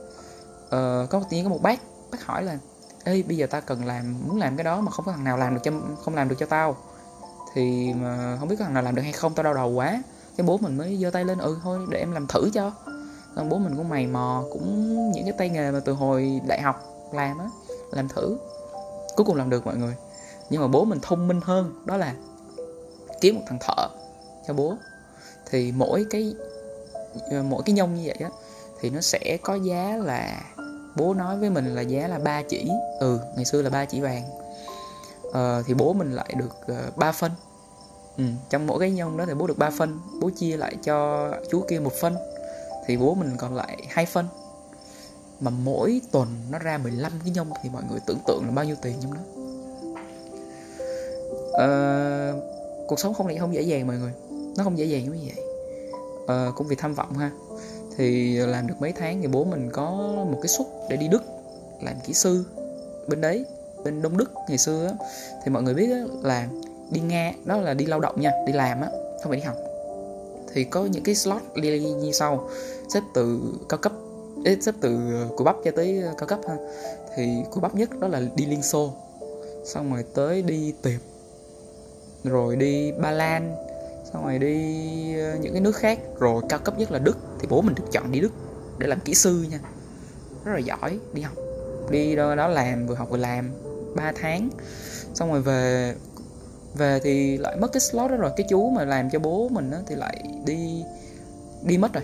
uh, 0.66 1.10
có 1.10 1.20
tự 1.20 1.38
nhiên 1.38 1.44
có 1.44 1.50
một 1.50 1.62
bác 1.62 1.80
bác 2.12 2.26
hỏi 2.26 2.44
là 2.44 2.58
ê 3.04 3.24
bây 3.24 3.38
giờ 3.38 3.48
ta 3.48 3.60
cần 3.62 3.86
làm 3.86 4.16
muốn 4.28 4.38
làm 4.38 4.58
cái 4.58 4.64
đó 4.64 4.82
mà 4.82 4.92
không 4.92 5.06
có 5.06 5.12
thằng 5.12 5.24
nào 5.24 5.38
làm 5.38 5.54
được 5.54 5.62
cho 5.64 5.72
không 6.04 6.16
làm 6.16 6.30
được 6.30 6.36
cho 6.40 6.46
tao. 6.46 6.78
Thì 7.54 7.94
mà 7.94 8.38
không 8.40 8.48
biết 8.48 8.56
có 8.60 8.66
thằng 8.66 8.74
nào 8.74 8.84
làm 8.84 8.96
được 8.96 9.02
hay 9.02 9.14
không 9.14 9.34
tao 9.34 9.44
đau 9.44 9.54
đầu 9.54 9.70
quá 9.70 10.04
cái 10.38 10.48
bố 10.48 10.58
mình 10.58 10.78
mới 10.78 10.98
giơ 10.98 11.10
tay 11.12 11.26
lên 11.26 11.38
ừ 11.38 11.58
thôi 11.64 11.80
để 11.90 12.00
em 12.00 12.12
làm 12.12 12.28
thử 12.28 12.50
cho. 12.54 12.72
Còn 13.36 13.50
bố 13.50 13.58
mình 13.58 13.78
cũng 13.78 13.90
mày 13.90 14.08
mò 14.08 14.44
cũng 14.52 14.96
những 15.12 15.24
cái 15.24 15.34
tay 15.38 15.50
nghề 15.50 15.72
mà 15.72 15.80
từ 15.86 15.94
hồi 15.94 16.42
đại 16.48 16.62
học 16.62 16.84
làm 17.14 17.38
á 17.38 17.50
làm 17.92 18.10
thử. 18.10 18.38
Cuối 19.16 19.26
cùng 19.26 19.36
làm 19.36 19.50
được 19.50 19.66
mọi 19.66 19.78
người. 19.78 19.96
Nhưng 20.50 20.62
mà 20.62 20.68
bố 20.68 20.86
mình 20.86 21.00
thông 21.02 21.28
minh 21.28 21.40
hơn 21.44 21.84
đó 21.86 21.98
là 21.98 22.16
kiếm 23.22 23.36
một 23.36 23.42
thằng 23.48 23.60
thợ 23.62 23.88
cho 24.48 24.54
bố. 24.54 24.76
Thì 25.50 25.72
mỗi 25.72 26.06
cái 26.10 26.36
mỗi 27.44 27.64
cái 27.66 27.74
nhông 27.74 27.96
như 27.96 28.02
vậy 28.06 28.18
á 28.20 28.30
thì 28.80 28.90
nó 28.90 29.02
sẽ 29.02 29.38
có 29.44 29.56
giá 29.56 29.98
là 29.98 30.42
bố 30.96 31.14
nói 31.14 31.38
với 31.38 31.50
mình 31.50 31.76
là 31.76 31.82
giá 31.82 32.08
là 32.08 32.20
ba 32.20 32.42
chỉ. 32.42 32.70
Ừ 33.00 33.20
ngày 33.36 33.46
xưa 33.46 33.62
là 33.62 33.70
ba 33.70 33.86
chỉ 33.86 34.02
vàng. 34.02 34.24
Ờ, 35.34 35.64
thì 35.68 35.74
bố 35.74 35.94
mình 35.94 36.12
lại 36.12 36.34
được 36.38 36.52
ờ, 36.68 36.84
uh, 36.88 36.98
3 36.98 37.12
phân 37.12 37.32
ừ, 38.20 38.26
trong 38.50 38.68
mỗi 38.68 38.80
cái 38.80 38.92
nhông 38.92 39.18
đó 39.18 39.26
thì 39.28 39.34
bố 39.34 39.48
được 39.48 39.58
3 39.58 39.70
phân 39.70 40.00
bố 40.22 40.30
chia 40.30 40.58
lại 40.58 40.76
cho 40.84 41.30
chú 41.52 41.64
kia 41.70 41.80
một 41.80 41.94
phân 41.94 42.16
thì 42.86 42.98
bố 42.98 43.14
mình 43.14 43.32
còn 43.38 43.56
lại 43.56 43.78
hai 43.90 44.06
phân. 44.06 44.26
Mà 45.40 45.52
mỗi 45.52 46.02
tuần 46.12 46.28
nó 46.52 46.60
ra 46.60 46.78
15 46.78 47.12
cái 47.24 47.32
nhông 47.32 47.50
thì 47.64 47.70
mọi 47.70 47.84
người 47.90 48.00
tưởng 48.06 48.20
tượng 48.28 48.44
là 48.46 48.52
bao 48.52 48.66
nhiêu 48.66 48.76
tiền 48.82 48.96
trong 49.02 49.14
đó. 49.14 49.20
À, 51.54 51.68
cuộc 52.88 53.00
sống 53.00 53.14
không 53.14 53.28
này 53.28 53.38
không 53.38 53.54
dễ 53.54 53.62
dàng 53.62 53.88
mọi 53.88 53.98
người 53.98 54.12
nó 54.58 54.64
không 54.64 54.78
dễ 54.78 54.86
dàng 54.86 55.04
như 55.04 55.20
vậy. 55.26 55.46
À, 56.28 56.48
cũng 56.56 56.68
vì 56.68 56.76
tham 56.76 56.94
vọng 56.94 57.14
ha. 57.14 57.32
Thì 57.98 58.38
làm 58.38 58.68
được 58.68 58.76
mấy 58.80 58.92
tháng 58.92 59.22
thì 59.22 59.28
bố 59.28 59.44
mình 59.44 59.70
có 59.74 59.92
một 60.32 60.40
cái 60.42 60.48
suất 60.48 60.68
để 60.90 60.98
đi 60.98 61.08
đức 61.08 61.24
làm 61.82 61.96
kỹ 62.06 62.14
sư. 62.14 62.44
Bên 63.08 63.22
đấy 63.22 63.46
bên 63.84 64.02
đông 64.02 64.18
đức 64.18 64.32
ngày 64.50 64.58
xưa 64.58 64.88
á, 64.88 64.94
thì 65.44 65.52
mọi 65.52 65.64
người 65.64 65.74
biết 65.74 65.92
á, 65.92 66.04
là 66.24 66.48
đi 66.92 67.02
nghe 67.02 67.34
đó 67.46 67.58
là 67.58 67.74
đi 67.74 67.86
lao 67.86 68.00
động 68.00 68.22
nha 68.22 68.32
đi 68.48 68.54
làm 68.54 68.82
á 68.82 68.90
không 69.24 69.32
phải 69.32 69.38
đi 69.38 69.44
học. 69.44 69.56
Thì 70.54 70.64
có 70.64 70.86
những 70.86 71.04
cái 71.04 71.16
slot 71.16 71.42
như 71.56 72.12
sau 72.14 72.50
xếp 72.94 73.02
từ 73.14 73.40
cao 73.70 73.78
cấp 73.78 73.92
xếp 74.62 74.76
từ 74.82 74.98
ờ, 75.14 75.28
của 75.36 75.44
bắp 75.44 75.56
cho 75.64 75.72
tới 75.72 76.02
ờ, 76.02 76.14
cao 76.18 76.28
cấp 76.28 76.40
ha. 76.48 76.56
Thì 77.16 77.44
của 77.52 77.60
bắp 77.60 77.76
nhất 77.76 78.00
đó 78.00 78.08
là 78.08 78.22
đi 78.36 78.46
liên 78.46 78.64
xô 78.64 78.94
xong 79.66 79.94
rồi 79.94 80.06
tới 80.14 80.42
đi 80.42 80.74
tiệp 80.82 81.02
rồi 82.24 82.56
đi 82.56 82.92
ba 82.92 83.12
lan 83.12 83.56
xong 84.14 84.24
rồi 84.24 84.40
đi 84.40 84.56
ờ, 85.20 85.36
những 85.42 85.54
cái 85.54 85.62
nước 85.62 85.76
khác. 85.76 86.00
Rồi 86.20 86.44
cao 86.50 86.60
cấp 86.60 86.80
nhất 86.80 86.92
là 86.92 87.00
đức 87.00 87.18
thì 87.40 87.48
bố 87.50 87.62
mình 87.62 87.76
được 87.76 87.84
chọn 87.92 88.12
đi 88.12 88.20
đức 88.20 88.32
để 88.78 88.88
làm 88.88 89.00
kỹ 89.00 89.14
sư 89.14 89.46
nha. 89.52 89.60
Rất 90.46 90.54
là 90.54 90.60
giỏi 90.60 91.00
đi 91.14 91.22
học. 91.22 91.36
Đi 91.92 92.16
đó, 92.16 92.36
đó 92.36 92.48
làm 92.48 92.88
vừa 92.88 92.96
học 92.96 93.10
vừa 93.10 93.18
làm 93.18 93.52
3 93.96 94.12
tháng. 94.22 94.50
Xong 95.14 95.32
rồi 95.32 95.42
về 95.42 95.96
về 96.74 97.00
thì 97.04 97.38
lại 97.38 97.58
mất 97.58 97.72
cái 97.74 97.82
slot 97.82 98.12
đó 98.12 98.18
rồi. 98.18 98.32
Cái 98.38 98.46
chú 98.50 98.70
mà 98.70 98.86
làm 98.86 99.10
cho 99.10 99.20
bố 99.20 99.50
mình 99.50 99.72
đó 99.72 99.78
thì 99.88 99.96
lại 99.96 100.24
đi 100.46 100.84
đi 101.64 101.78
mất 101.78 101.94
rồi. 101.94 102.04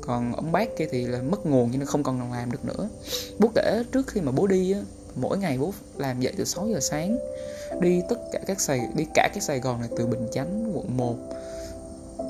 Còn 0.00 0.32
ông 0.32 0.52
bác 0.52 0.76
kia 0.76 0.86
thì 0.90 1.06
là 1.06 1.22
mất 1.22 1.46
nguồn 1.46 1.72
cho 1.72 1.78
nên 1.78 1.86
không 1.86 2.02
còn 2.02 2.32
làm 2.32 2.52
được 2.52 2.64
nữa. 2.64 2.88
Bố 3.38 3.48
kể 3.54 3.82
trước 3.92 4.06
khi 4.06 4.20
mà 4.20 4.32
bố 4.32 4.46
đi 4.46 4.72
á, 4.72 4.80
mỗi 5.14 5.38
ngày 5.38 5.58
bố 5.58 5.72
làm 5.96 6.20
dậy 6.20 6.32
từ 6.36 6.44
6 6.44 6.68
giờ 6.68 6.80
sáng 6.80 7.18
đi 7.80 8.02
tất 8.08 8.16
cả 8.32 8.38
các 8.46 8.60
sài 8.60 8.80
đi 8.94 9.06
cả 9.14 9.28
cái 9.32 9.40
Sài 9.40 9.60
Gòn 9.60 9.80
này 9.80 9.88
từ 9.96 10.06
Bình 10.06 10.26
Chánh 10.32 10.76
quận 10.76 10.96
1 10.96 11.16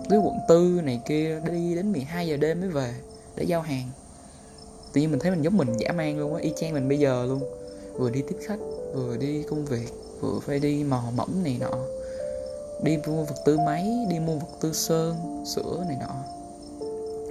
tới 0.09 0.19
quận 0.19 0.35
tư 0.49 0.81
này 0.85 1.01
kia 1.07 1.41
đi 1.51 1.75
đến 1.75 1.93
12 1.93 2.27
giờ 2.27 2.37
đêm 2.37 2.61
mới 2.61 2.71
về 2.71 2.95
để 3.37 3.45
giao 3.45 3.61
hàng. 3.61 3.89
Tự 4.93 5.01
nhiên 5.01 5.11
mình 5.11 5.21
thấy 5.21 5.31
mình 5.31 5.43
giống 5.43 5.57
mình 5.57 5.73
dã 5.79 5.93
man 5.93 6.19
luôn 6.19 6.35
á 6.35 6.41
y 6.41 6.53
chang 6.57 6.73
mình 6.73 6.89
bây 6.89 6.99
giờ 6.99 7.27
luôn. 7.29 7.41
Vừa 7.93 8.11
đi 8.11 8.23
tiếp 8.29 8.37
khách 8.47 8.59
vừa 8.95 9.17
đi 9.17 9.43
công 9.43 9.65
việc 9.65 10.06
vừa 10.21 10.41
phải 10.41 10.59
đi 10.59 10.85
mò 10.85 11.03
mẫm 11.17 11.45
này 11.45 11.57
nọ. 11.61 11.87
Đi 12.83 12.97
mua 13.07 13.25
vật 13.25 13.37
tư 13.45 13.59
máy, 13.59 14.07
đi 14.11 14.19
mua 14.19 14.35
vật 14.35 14.47
tư 14.61 14.73
sơn, 14.73 15.45
sữa 15.47 15.85
này 15.89 15.97
nọ. 16.01 16.15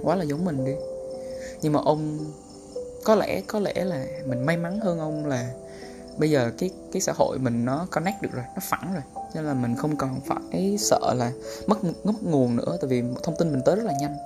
Quá 0.02 0.16
là 0.16 0.24
giống 0.24 0.44
mình 0.44 0.64
đi. 0.64 0.72
Nhưng 1.62 1.72
mà 1.72 1.80
ông, 1.84 2.18
có 3.04 3.14
lẽ 3.14 3.42
có 3.46 3.60
lẽ 3.60 3.84
là 3.84 4.06
mình 4.26 4.46
may 4.46 4.56
mắn 4.56 4.80
hơn 4.80 4.98
ông 4.98 5.26
là 5.26 5.50
bây 6.18 6.30
giờ 6.30 6.50
cái 6.58 6.70
cái 6.92 7.02
xã 7.02 7.12
hội 7.16 7.38
mình 7.38 7.64
nó 7.64 7.86
connect 7.90 8.22
được 8.22 8.28
rồi, 8.32 8.44
nó 8.54 8.60
phẳng 8.70 8.92
rồi. 8.92 9.02
Cho 9.14 9.30
nên 9.34 9.44
là 9.44 9.54
mình 9.54 9.76
không 9.76 9.96
còn 9.96 10.20
phải 10.26 10.76
sợ 10.80 11.14
là 11.14 11.32
mất 11.66 11.76
mất 12.04 12.22
nguồn 12.22 12.56
nữa, 12.56 12.78
tại 12.80 12.88
vì 12.88 13.02
thông 13.22 13.36
tin 13.38 13.52
mình 13.52 13.62
tới 13.64 13.76
rất 13.76 13.84
là 13.84 13.94
nhanh. 14.00 14.16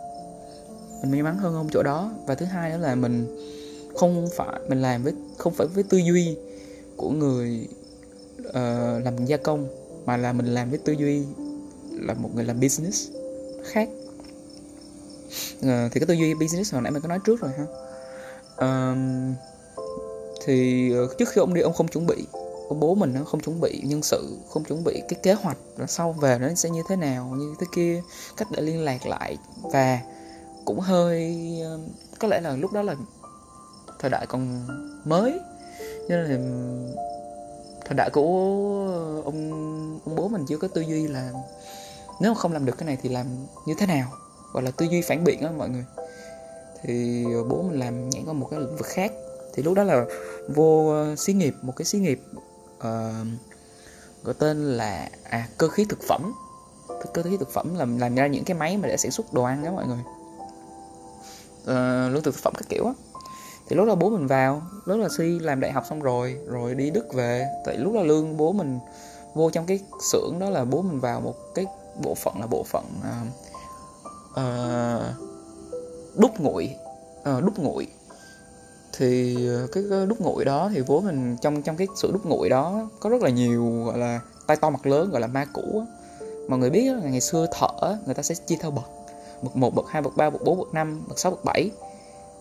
Mình 1.03 1.11
may 1.11 1.23
mắn 1.23 1.39
hơn 1.39 1.55
ông 1.55 1.69
chỗ 1.73 1.83
đó. 1.83 2.11
Và 2.27 2.35
thứ 2.35 2.47
hai 2.47 2.71
nữa 2.71 2.77
là 2.77 2.95
mình 2.95 3.37
không 3.97 4.29
phải, 4.37 4.61
mình 4.69 4.83
làm 4.83 5.03
với, 5.03 5.13
không 5.39 5.53
phải 5.53 5.67
với 5.67 5.83
tư 5.83 5.99
duy 5.99 6.37
của 6.97 7.11
người 7.11 7.69
uh, 8.49 9.05
làm 9.05 9.27
gia 9.27 9.37
công 9.37 9.69
mà 10.07 10.17
là 10.17 10.33
mình 10.33 10.47
làm 10.47 10.71
với 10.71 10.79
tư 10.79 10.93
duy 10.93 11.23
là 11.93 12.15
một 12.15 12.31
người 12.35 12.45
làm 12.45 12.61
business 12.61 13.11
khác. 13.65 13.89
Uh, 15.59 15.93
thì 15.93 16.01
cái 16.01 16.07
tư 16.07 16.15
duy 16.15 16.35
business 16.35 16.73
hồi 16.73 16.83
nãy 16.83 16.93
mình 16.93 17.03
có 17.03 17.09
nói 17.09 17.19
trước 17.25 17.41
rồi 17.41 17.51
ha. 17.59 17.67
Uh, 18.67 18.97
thì 20.45 20.91
uh, 21.05 21.19
trước 21.19 21.29
khi 21.29 21.41
ông 21.41 21.55
đi 21.55 21.61
ông 21.61 21.73
không 21.73 21.89
chuẩn 21.89 22.07
bị 22.07 22.27
ông 22.69 22.81
bố 22.81 22.95
mình 22.95 23.15
nó 23.15 23.25
không 23.25 23.41
chuẩn 23.41 23.61
bị 23.61 23.83
nhân 23.85 24.03
sự 24.03 24.37
không 24.49 24.65
chuẩn 24.65 24.85
bị 24.85 25.03
cái 25.09 25.21
kế 25.23 25.33
hoạch 25.33 25.57
là 25.77 25.87
sau 25.87 26.13
về 26.13 26.39
nó 26.39 26.55
sẽ 26.55 26.71
như 26.71 26.83
thế 26.89 26.97
nào 26.97 27.35
như 27.39 27.55
thế 27.61 27.67
kia 27.75 28.03
cách 28.37 28.49
để 28.51 28.63
liên 28.63 28.85
lạc 28.85 29.07
lại. 29.07 29.37
Và 29.63 30.01
cũng 30.65 30.81
hơi 30.81 31.37
uh, 31.75 31.81
có 32.19 32.29
lẽ 32.29 32.41
là 32.41 32.57
lúc 32.57 32.73
đó 32.73 32.83
là 32.83 32.95
thời 33.99 34.11
đại 34.11 34.27
còn 34.27 34.67
mới 35.05 35.41
cho 36.09 36.17
nên 36.17 36.25
là 36.25 36.37
thành 37.91 37.97
đại 37.97 38.11
của 38.11 38.23
ông 39.25 39.51
ông 40.05 40.17
bố 40.17 40.29
mình 40.29 40.45
chưa 40.49 40.57
có 40.59 40.69
tư 40.69 40.81
duy 40.81 41.09
là 41.09 41.33
nếu 42.21 42.35
mà 42.35 42.41
không 42.41 42.53
làm 42.53 42.65
được 42.65 42.79
cái 42.79 42.87
này 42.87 42.99
thì 43.03 43.09
làm 43.09 43.27
như 43.67 43.75
thế 43.79 43.87
nào? 43.87 44.13
Gọi 44.53 44.63
là 44.63 44.71
tư 44.71 44.87
duy 44.87 45.03
phản 45.03 45.25
biện 45.25 45.41
á 45.41 45.51
mọi 45.59 45.69
người. 45.69 45.85
Thì 46.83 47.25
bố 47.49 47.63
mình 47.63 47.79
làm 47.79 48.11
nhảy 48.11 48.23
qua 48.27 48.33
một 48.33 48.49
cái 48.51 48.61
lĩnh 48.61 48.77
vực 48.77 48.87
khác. 48.87 49.13
Thì 49.55 49.63
lúc 49.63 49.75
đó 49.75 49.83
là 49.83 50.05
vô 50.55 50.89
ờ, 50.91 51.17
xí 51.17 51.33
nghiệp 51.33 51.55
một 51.63 51.73
cái 51.77 51.85
xí 51.85 51.99
nghiệp 51.99 52.21
uh, 52.77 53.27
gọi 54.23 54.35
tên 54.39 54.77
là 54.77 55.11
à 55.23 55.49
cơ 55.59 55.69
khí 55.69 55.85
thực 55.89 55.99
phẩm. 56.09 56.33
Cơ 57.15 57.23
khí 57.23 57.37
thực 57.37 57.51
phẩm 57.51 57.75
làm 57.79 57.99
làm 57.99 58.15
ra 58.15 58.27
những 58.27 58.45
cái 58.45 58.57
máy 58.57 58.77
mà 58.77 58.89
để 58.89 58.97
sản 58.97 59.11
xuất 59.11 59.33
đồ 59.33 59.43
ăn 59.43 59.65
đó 59.65 59.73
mọi 59.73 59.87
người. 59.87 60.03
Uh, 61.63 62.15
lương 62.15 62.23
thực 62.23 62.35
phẩm 62.35 62.53
các 62.57 62.69
kiểu 62.69 62.87
á 62.87 62.93
thì 63.71 63.77
lúc 63.77 63.87
đó 63.87 63.95
bố 63.95 64.11
mình 64.11 64.27
vào 64.27 64.63
lúc 64.85 65.01
là 65.01 65.09
si 65.19 65.39
làm 65.39 65.61
đại 65.61 65.73
học 65.73 65.85
xong 65.89 66.01
rồi 66.01 66.37
rồi 66.47 66.75
đi 66.75 66.91
đức 66.91 67.15
về. 67.15 67.49
Tại 67.65 67.77
lúc 67.77 67.95
đó 67.95 68.03
lương 68.03 68.37
bố 68.37 68.53
mình 68.53 68.79
vô 69.35 69.51
trong 69.51 69.67
cái 69.67 69.81
xưởng 70.13 70.39
đó 70.39 70.51
là 70.51 70.65
bố 70.65 70.83
mình 70.83 71.01
vào 71.01 71.21
một 71.21 71.35
cái 71.55 71.67
bộ 72.03 72.15
phận 72.15 72.41
là 72.41 72.47
bộ 72.47 72.65
phận 72.65 72.85
uh, 73.01 73.27
uh, 74.31 75.03
đúc 76.17 76.41
nguội 76.41 76.77
uh, 77.21 77.45
đúc 77.45 77.59
nguội. 77.59 77.87
Thì 78.93 79.37
ờ, 79.49 79.67
cái 79.73 79.85
đúc 80.09 80.21
nguội 80.21 80.45
đó 80.45 80.71
thì 80.75 80.83
bố 80.87 81.01
mình 81.01 81.37
trong 81.41 81.63
trong 81.63 81.77
cái 81.77 81.87
sự 81.97 82.13
đúc 82.13 82.27
nguội 82.27 82.49
đó 82.49 82.89
có 83.01 83.11
rất 83.11 83.23
là 83.23 83.31
nhiều 83.31 83.85
gọi 83.85 83.99
là 83.99 84.21
tay 84.47 84.57
to 84.57 84.71
mặt 84.71 84.87
lớn 84.87 85.11
gọi 85.11 85.21
là 85.21 85.27
ma 85.27 85.45
cũ 85.53 85.83
mọi 86.49 86.59
người 86.59 86.71
biết 86.71 86.93
là 87.03 87.11
ngày 87.11 87.21
xưa 87.21 87.47
thợ 87.53 87.99
người 88.07 88.15
ta 88.15 88.23
sẽ 88.23 88.35
chia 88.35 88.57
theo 88.61 88.71
bậc. 88.71 88.85
Bậc 89.43 89.57
một 89.57 89.75
bậc 89.75 89.87
hai 89.89 90.03
bậc 90.03 90.17
ba 90.17 90.31
bậc 90.31 90.43
bốn 90.45 90.59
bậc 90.59 90.75
năm 90.75 91.05
bậc 91.09 91.19
sáu 91.19 91.31
bậc 91.31 91.45
bảy. 91.45 91.71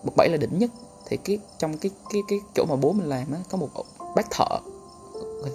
Bậc 0.02 0.16
bảy 0.16 0.28
là 0.28 0.36
đỉnh 0.36 0.58
nhất 0.58 0.70
thì 1.06 1.16
cái, 1.16 1.38
trong 1.58 1.78
cái 1.78 1.90
cái 2.12 2.22
cái 2.28 2.38
chỗ 2.54 2.64
mà 2.68 2.76
bố 2.76 2.92
mình 2.92 3.08
làm 3.08 3.32
á, 3.32 3.38
có 3.50 3.58
một 3.58 3.68
bác 4.16 4.30
thợ. 4.30 4.58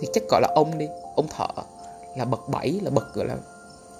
Thì 0.01 0.07
chắc 0.13 0.23
gọi 0.29 0.41
là 0.41 0.53
ông 0.55 0.77
đi, 0.77 0.87
ông 1.15 1.27
thợ. 1.27 1.47
Là 2.17 2.25
bậc 2.25 2.49
bảy, 2.49 2.79
là 2.83 2.89
bậc, 2.89 3.13
gọi 3.13 3.25
là 3.25 3.37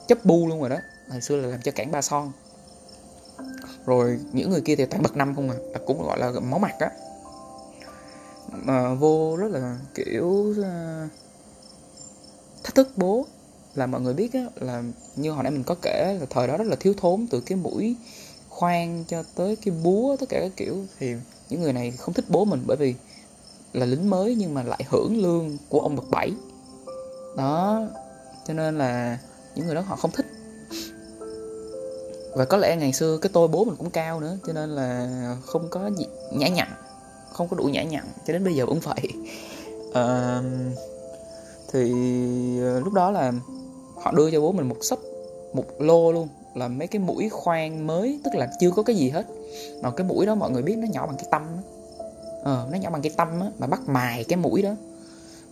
chấp 0.08 0.26
bu 0.26 0.48
luôn 0.48 0.60
rồi 0.60 0.70
đó. 0.70 0.78
Hồi 1.10 1.22
xưa 1.22 1.36
là 1.36 1.48
làm 1.48 1.62
cho 1.62 1.72
cảng 1.72 1.92
ba 1.92 2.02
son. 2.02 2.32
Rồi 3.86 4.20
những 4.34 4.50
người 4.50 4.62
kia 4.62 4.76
thì 4.76 4.86
toàn 4.86 5.04
bậc 5.04 5.16
năm 5.16 5.36
không 5.36 5.50
à 5.50 5.56
là 5.74 5.80
cũng 5.86 6.04
gọi 6.06 6.20
là 6.20 6.32
máu 6.40 6.60
mặt 6.60 6.76
á. 6.80 6.92
Mà 8.52 8.94
vô 8.94 9.36
rất 9.36 9.52
là 9.52 9.78
kiểu 9.96 10.54
ờ, 10.64 11.08
thách 12.64 12.76
thức 12.76 12.90
bố. 12.96 13.26
Là 13.76 13.88
mọi 13.88 14.02
người 14.02 14.14
biết 14.14 14.34
á, 14.34 14.46
là 14.56 14.84
như 15.16 15.32
hồi 15.32 15.44
nãy 15.44 15.52
mình 15.52 15.64
có 15.64 15.76
kể, 15.82 16.18
là 16.20 16.26
thời 16.30 16.48
đó 16.48 16.58
rất 16.58 16.68
là 16.68 16.76
thiếu 16.80 16.94
thốn 16.98 17.28
từ 17.32 17.42
cái 17.42 17.58
mũi 17.58 17.96
khoan 18.50 19.04
cho 19.08 19.24
tới 19.36 19.56
cái 19.56 19.76
búa, 19.84 20.16
tất 20.20 20.26
cả 20.30 20.40
các 20.42 20.52
kiểu. 20.58 20.86
Thì 21.00 21.14
những 21.50 21.62
người 21.62 21.74
này 21.74 21.92
không 21.92 22.14
thích 22.14 22.26
bố 22.30 22.46
mình 22.46 22.64
bởi 22.66 22.78
vì 22.78 22.96
là 23.74 23.86
lính 23.86 24.10
mới 24.10 24.36
nhưng 24.36 24.54
mà 24.54 24.64
lại 24.64 24.86
hưởng 24.90 25.22
lương 25.22 25.58
của 25.70 25.80
ông 25.80 25.96
bậc 25.96 26.10
bảy. 26.10 26.32
Đó 27.38 27.82
cho 28.48 28.54
nên 28.54 28.78
là 28.78 29.20
những 29.56 29.66
người 29.66 29.76
đó 29.76 29.82
họ 29.82 29.96
không 29.96 30.12
thích. 30.12 30.26
Và 32.36 32.46
có 32.46 32.58
lẽ 32.58 32.76
ngày 32.76 32.94
xưa 32.94 33.18
cái 33.18 33.30
tôi 33.34 33.48
bố 33.48 33.66
mình 33.66 33.76
cũng 33.76 33.90
cao 33.90 34.20
nữa 34.20 34.38
cho 34.48 34.54
nên 34.54 34.70
là 34.70 35.10
không 35.46 35.68
có 35.70 35.90
gì 35.98 36.06
nhã 36.32 36.48
nhặn 36.48 36.68
không 37.34 37.48
có 37.48 37.58
đủ 37.58 37.64
nhã 37.64 37.84
nhặn 37.84 38.06
cho 38.28 38.34
đến 38.34 38.44
bây 38.44 38.56
giờ 38.56 38.66
vẫn 38.66 38.80
vậy. 38.80 39.12
À, 39.94 40.42
thì 41.72 41.92
ờ, 42.62 42.80
lúc 42.80 42.94
đó 42.94 43.12
là 43.12 43.34
họ 43.96 44.12
đưa 44.12 44.32
cho 44.32 44.42
bố 44.42 44.52
mình 44.52 44.70
một 44.70 44.78
sấp 44.82 45.00
một 45.54 45.66
lô 45.80 46.12
luôn 46.12 46.28
là 46.56 46.68
mấy 46.68 46.88
cái 46.88 47.00
mũi 47.00 47.30
khoan 47.30 47.88
mới 47.88 48.20
tức 48.24 48.36
là 48.36 48.48
chưa 48.60 48.72
có 48.72 48.84
cái 48.84 48.96
gì 48.96 49.10
hết. 49.10 49.26
Mà 49.82 49.92
cái 49.92 50.08
mũi 50.08 50.26
đó 50.26 50.36
mọi 50.36 50.52
người 50.52 50.62
biết 50.62 50.78
nó 50.78 50.88
nhỏ 50.88 51.08
bằng 51.08 51.18
cái 51.18 51.26
tâm 51.32 51.58
ờ, 52.44 52.68
nó 52.72 52.78
nhỏ 52.78 52.90
bằng 52.90 53.02
cái 53.02 53.12
tâm 53.18 53.40
á 53.40 53.48
mà 53.58 53.68
bắt 53.68 53.82
mài 53.88 54.24
cái 54.24 54.38
mũi 54.38 54.62
đó. 54.62 54.76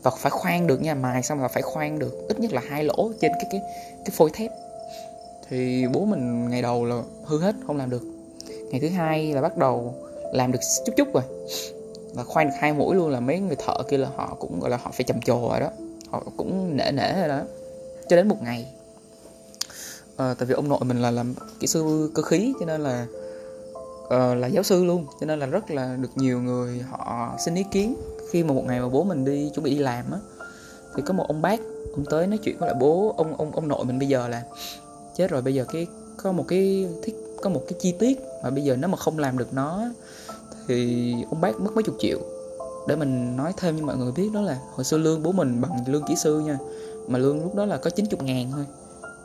Và 0.03 0.11
phải 0.11 0.29
khoan 0.29 0.67
được 0.67 0.81
nha 0.81 0.95
mài 0.95 1.23
xong 1.23 1.41
là 1.41 1.47
phải 1.47 1.61
khoan 1.61 1.99
được 1.99 2.25
ít 2.27 2.39
nhất 2.39 2.53
là 2.53 2.61
hai 2.69 2.83
lỗ 2.83 3.11
trên 3.21 3.31
cái 3.33 3.45
cái 3.51 3.61
cái 4.05 4.11
phôi 4.11 4.29
thép. 4.33 4.51
Thì 5.49 5.87
bố 5.87 6.05
mình 6.05 6.49
ngày 6.49 6.61
đầu 6.61 6.85
là 6.85 7.01
hư 7.23 7.39
hết 7.39 7.55
không 7.67 7.77
làm 7.77 7.89
được. 7.89 8.03
Ngày 8.71 8.79
thứ 8.79 8.89
hai 8.89 9.33
là 9.33 9.41
bắt 9.41 9.57
đầu 9.57 9.93
làm 10.33 10.51
được 10.51 10.59
chút 10.85 10.93
chút 10.97 11.13
rồi. 11.13 11.23
Và 12.13 12.23
khoan 12.23 12.47
được 12.47 12.53
hai 12.59 12.73
mũi 12.73 12.95
luôn 12.95 13.09
là 13.09 13.19
mấy 13.19 13.39
người 13.39 13.55
thợ 13.55 13.83
kia 13.89 13.97
là 13.97 14.09
họ 14.15 14.35
cũng 14.39 14.59
gọi 14.59 14.69
là 14.69 14.77
họ 14.77 14.91
phải 14.93 15.03
trầm 15.03 15.21
trồ 15.21 15.49
rồi 15.49 15.59
đó. 15.59 15.69
Họ 16.09 16.23
cũng 16.37 16.77
nể 16.77 16.91
nể 16.91 17.19
rồi 17.19 17.27
đó. 17.27 17.41
Cho 18.07 18.15
đến 18.15 18.27
một 18.27 18.41
ngày 18.41 18.67
à, 20.17 20.33
tại 20.33 20.45
vì 20.45 20.53
ông 20.53 20.69
nội 20.69 20.79
mình 20.81 21.01
là 21.01 21.11
làm 21.11 21.33
kỹ 21.59 21.67
sư 21.67 22.11
cơ 22.15 22.21
khí 22.21 22.53
cho 22.59 22.65
nên 22.65 22.81
là 22.81 23.07
uh, 24.05 24.37
là 24.37 24.47
giáo 24.47 24.63
sư 24.63 24.85
luôn. 24.85 25.05
Cho 25.19 25.25
nên 25.25 25.39
là 25.39 25.45
rất 25.45 25.71
là 25.71 25.95
được 25.95 26.09
nhiều 26.15 26.41
người 26.41 26.85
họ 26.89 27.35
xin 27.45 27.55
ý 27.55 27.65
kiến. 27.71 27.95
Khi 28.31 28.43
mà 28.43 28.53
một 28.53 28.63
ngày 28.65 28.79
mà 28.79 28.89
bố 28.89 29.03
mình 29.03 29.25
đi 29.25 29.51
chuẩn 29.55 29.63
bị 29.63 29.71
đi 29.71 29.79
làm 29.79 30.11
á 30.11 30.17
thì 30.95 31.03
có 31.05 31.13
một 31.13 31.25
ông 31.27 31.41
bác 31.41 31.59
ông 31.95 32.05
tới 32.09 32.27
nói 32.27 32.37
chuyện 32.43 32.57
với 32.59 32.69
lại 32.69 32.77
bố 32.79 33.13
ông 33.17 33.37
ông 33.37 33.51
ông 33.51 33.67
nội 33.67 33.85
mình 33.85 33.99
bây 33.99 34.07
giờ 34.07 34.27
là 34.27 34.43
chết 35.15 35.31
rồi. 35.31 35.41
Bây 35.41 35.53
giờ 35.53 35.65
cái 35.73 35.87
có 36.23 36.31
một 36.31 36.45
cái 36.47 36.87
thiết 37.03 37.13
có 37.41 37.49
một 37.49 37.61
cái 37.67 37.79
chi 37.79 37.93
tiết 37.99 38.19
mà 38.43 38.49
bây 38.49 38.63
giờ 38.63 38.75
nếu 38.75 38.89
mà 38.89 38.97
không 38.97 39.19
làm 39.19 39.37
được 39.37 39.53
nó 39.53 39.85
thì 40.67 41.13
ông 41.29 41.41
bác 41.41 41.59
mất 41.59 41.71
mấy 41.73 41.83
chục 41.83 41.95
triệu. 41.99 42.19
Để 42.87 42.95
mình 42.95 43.37
nói 43.37 43.53
thêm 43.57 43.79
cho 43.79 43.85
mọi 43.85 43.97
người 43.97 44.11
biết 44.11 44.29
đó 44.33 44.41
là 44.41 44.59
hồi 44.71 44.83
xưa 44.83 44.97
lương 44.97 45.23
bố 45.23 45.31
mình 45.31 45.61
bằng 45.61 45.83
lương 45.87 46.03
kỹ 46.03 46.15
sư 46.15 46.39
nha 46.39 46.57
mà 47.07 47.19
lương 47.19 47.43
lúc 47.43 47.55
đó 47.55 47.65
là 47.65 47.77
có 47.77 47.89
90 47.89 48.19
ngàn 48.23 48.51
thôi 48.51 48.65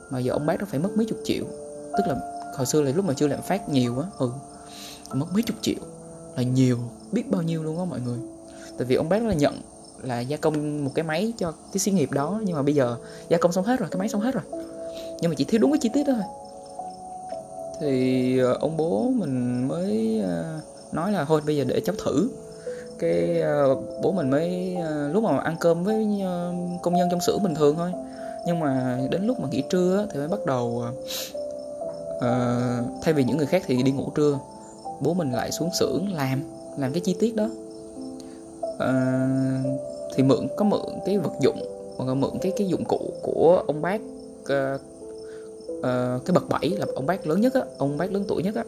mà 0.09 0.19
giờ 0.19 0.33
ông 0.33 0.45
bác 0.45 0.59
nó 0.59 0.65
phải 0.69 0.79
mất 0.79 0.89
mấy 0.95 1.05
chục 1.05 1.17
triệu. 1.23 1.43
Tức 1.97 2.03
là 2.07 2.15
hồi 2.55 2.65
xưa 2.65 2.81
là 2.81 2.91
lúc 2.95 3.05
mà 3.05 3.13
chưa 3.13 3.27
làm 3.27 3.41
phát 3.41 3.69
nhiều 3.69 3.99
á 3.99 4.07
ừ 4.17 4.31
mất 5.13 5.25
mấy 5.33 5.43
chục 5.43 5.57
triệu 5.61 5.79
là 6.35 6.43
nhiều, 6.43 6.77
biết 7.11 7.31
bao 7.31 7.41
nhiêu 7.41 7.63
luôn 7.63 7.79
á 7.79 7.85
mọi 7.85 7.99
người. 7.99 8.19
Tại 8.77 8.85
vì 8.85 8.95
ông 8.95 9.09
bác 9.09 9.23
là 9.23 9.33
nhận 9.33 9.61
là 10.01 10.19
gia 10.19 10.37
công 10.37 10.85
một 10.85 10.91
cái 10.95 11.03
máy 11.03 11.33
cho 11.37 11.51
cái 11.51 11.79
xí 11.79 11.91
nghiệp 11.91 12.11
đó, 12.11 12.41
nhưng 12.43 12.55
mà 12.55 12.61
bây 12.61 12.75
giờ 12.75 12.97
gia 13.29 13.37
công 13.37 13.51
xong 13.51 13.65
hết 13.65 13.79
rồi, 13.79 13.89
cái 13.91 13.99
máy 13.99 14.09
xong 14.09 14.21
hết 14.21 14.33
rồi. 14.33 14.43
Nhưng 15.21 15.31
mà 15.31 15.35
chỉ 15.37 15.43
thiếu 15.43 15.61
đúng 15.61 15.71
cái 15.71 15.79
chi 15.81 15.89
tiết 15.93 16.03
đó 16.07 16.13
thôi. 16.13 16.23
Thì 17.81 18.39
ờ, 18.39 18.57
ông 18.59 18.77
bố 18.77 19.09
mình 19.15 19.67
mới 19.67 20.21
ờ, 20.23 20.59
nói 20.91 21.11
là 21.11 21.25
thôi 21.25 21.41
bây 21.45 21.57
giờ 21.57 21.63
để 21.67 21.81
cháu 21.81 21.95
thử. 22.05 22.29
Cái 22.99 23.41
ờ, 23.41 23.75
bố 24.03 24.11
mình 24.11 24.29
mới 24.29 24.77
lúc 25.11 25.23
mà 25.23 25.37
ăn 25.37 25.55
cơm 25.59 25.83
với 25.83 26.07
công 26.81 26.93
nhân 26.93 27.07
trong 27.11 27.21
xưởng 27.21 27.43
bình 27.43 27.55
thường 27.55 27.75
thôi 27.75 27.91
nhưng 28.45 28.59
mà 28.59 28.99
đến 29.09 29.25
lúc 29.25 29.39
mà 29.39 29.47
nghỉ 29.51 29.63
trưa 29.69 30.07
thì 30.11 30.19
mới 30.19 30.27
bắt 30.27 30.45
đầu 30.45 30.83
uh, 32.17 32.23
thay 33.01 33.13
vì 33.13 33.23
những 33.23 33.37
người 33.37 33.45
khác 33.45 33.63
thì 33.65 33.83
đi 33.83 33.91
ngủ 33.91 34.09
trưa 34.15 34.39
bố 34.99 35.13
mình 35.13 35.31
lại 35.31 35.51
xuống 35.51 35.69
xưởng 35.79 36.13
làm 36.13 36.43
làm 36.77 36.93
cái 36.93 37.01
chi 37.01 37.15
tiết 37.19 37.35
đó. 37.35 37.49
Uh, 38.65 39.79
thì 40.15 40.23
mượn 40.23 40.47
có 40.57 40.65
mượn 40.65 40.99
cái 41.05 41.17
vật 41.17 41.33
dụng 41.41 41.57
hoặc 41.97 42.05
là 42.07 42.13
mượn 42.13 42.31
cái 42.41 42.51
cái 42.57 42.67
dụng 42.67 42.85
cụ 42.85 43.13
của 43.21 43.63
ông 43.67 43.81
bác 43.81 44.01
uh, 44.41 44.81
uh, 45.71 46.25
cái 46.25 46.33
bậc 46.33 46.49
bảy 46.49 46.69
là 46.69 46.85
ông 46.95 47.05
bác 47.05 47.27
lớn 47.27 47.41
nhất 47.41 47.53
á 47.53 47.61
ông 47.77 47.97
bác 47.97 48.11
lớn 48.11 48.25
tuổi 48.27 48.43
nhất 48.43 48.55
á. 48.55 48.63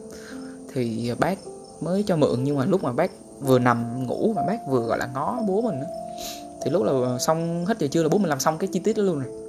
Thì 0.73 1.11
bác 1.19 1.39
mới 1.81 2.03
cho 2.07 2.15
mượn 2.15 2.43
nhưng 2.43 2.57
mà 2.57 2.65
lúc 2.65 2.83
mà 2.83 2.91
bác 2.91 3.11
vừa 3.39 3.59
nằm 3.59 4.07
ngủ 4.07 4.33
mà 4.35 4.43
bác 4.47 4.67
vừa 4.67 4.79
gọi 4.79 4.97
là 4.97 5.09
ngó 5.13 5.39
bố 5.47 5.61
mình 5.61 5.75
á 5.81 5.87
thì 6.61 6.71
lúc 6.71 6.83
là 6.83 7.19
xong 7.19 7.65
hết 7.65 7.79
giờ 7.79 7.87
trưa 7.87 8.03
là 8.03 8.09
bố 8.09 8.17
mình 8.17 8.29
làm 8.29 8.39
xong 8.39 8.57
cái 8.57 8.69
chi 8.73 8.79
tiết 8.79 8.97
đó 8.97 9.03
luôn 9.03 9.19
rồi 9.19 9.40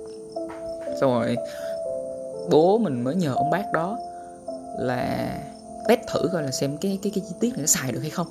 xong 1.02 1.12
rồi 1.12 1.36
bố 2.50 2.78
mình 2.78 3.04
mới 3.04 3.14
nhờ 3.14 3.34
ông 3.34 3.50
bác 3.50 3.72
đó 3.72 3.98
là 4.78 5.34
test 5.88 6.00
thử 6.12 6.28
coi 6.32 6.42
là 6.42 6.50
xem 6.50 6.76
cái 6.76 6.98
cái 7.02 7.12
cái 7.14 7.24
chi 7.28 7.34
tiết 7.40 7.48
này 7.48 7.60
nó 7.60 7.66
xài 7.66 7.92
được 7.92 8.00
hay 8.00 8.10
không. 8.10 8.26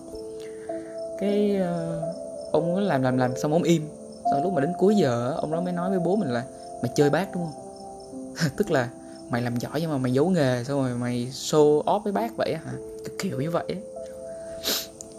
Cái 1.20 1.60
uh, 1.62 2.54
ông 2.54 2.76
nó 2.76 2.82
làm 2.82 3.04
làm 3.04 3.18
làm 3.18 3.38
xong 3.38 3.54
ông 3.54 3.64
im. 3.64 3.88
Sau 4.32 4.44
lúc 4.44 4.54
mà 4.54 4.62
đến 4.62 4.74
cuối 4.78 4.96
giờ 4.96 5.36
ông 5.38 5.52
đó 5.52 5.62
mới 5.62 5.74
nói 5.74 5.90
với 5.90 6.00
bố 6.00 6.16
mình 6.16 6.30
là 6.30 6.44
mày 6.82 6.92
chơi 6.96 7.10
bác 7.10 7.34
đúng 7.34 7.44
không? 7.44 8.50
Tức 8.58 8.72
là 8.72 8.90
mày 9.30 9.42
làm 9.42 9.56
giỏi 9.56 9.82
nhưng 9.82 9.92
mà 9.92 9.98
mày 9.98 10.14
giấu 10.14 10.30
nghề 10.30 10.64
xong 10.64 10.82
rồi 10.82 10.96
mày 10.96 11.28
show 11.32 11.84
off 11.84 12.00
với 12.00 12.14
bác 12.14 12.38
vậy 12.38 12.56
hả? 12.66 12.72
Kiểu 13.20 13.42
như 13.42 13.52
vậy 13.52 13.66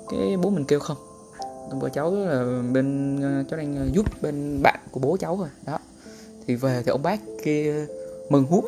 cái 0.09 0.37
bố 0.37 0.51
mình 0.51 0.65
kêu 0.65 0.81
không. 0.81 0.97
Bố 1.81 1.89
cháu 1.89 2.15
là 2.15 2.63
bên 2.73 3.17
ờ, 3.23 3.45
cháu 3.51 3.59
đang 3.59 3.77
ờ, 3.77 3.87
giúp 3.93 4.07
bên 4.23 4.63
bạn 4.63 4.81
của 4.91 5.01
bố 5.01 5.17
cháu 5.21 5.37
rồi 5.37 5.49
đó 5.67 5.79
thì 6.47 6.55
về 6.55 6.83
thì 6.85 6.91
ông 6.91 7.03
bác 7.03 7.21
kia 7.45 7.87
mừng 8.29 8.45
húm 8.45 8.65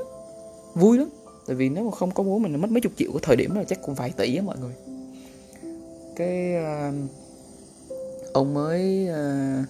vui 0.75 0.99
lắm. 0.99 1.09
Tại 1.47 1.57
vì 1.57 1.69
nếu 1.69 1.85
mà 1.85 1.91
không 1.91 2.11
có 2.11 2.23
bố 2.23 2.39
mình 2.39 2.61
mất 2.61 2.71
mấy 2.71 2.81
chục 2.81 2.93
triệu 2.97 3.13
cái 3.13 3.21
thời 3.23 3.37
điểm 3.37 3.55
đó 3.55 3.63
chắc 3.69 3.83
cũng 3.83 3.95
vài 3.95 4.11
tỷ 4.17 4.37
á 4.37 4.43
mọi 4.43 4.57
người. 4.59 4.73
Cái 6.17 6.55
uh, 6.57 6.95
ông 8.33 8.55
mới 8.55 9.09
uh, 9.11 9.67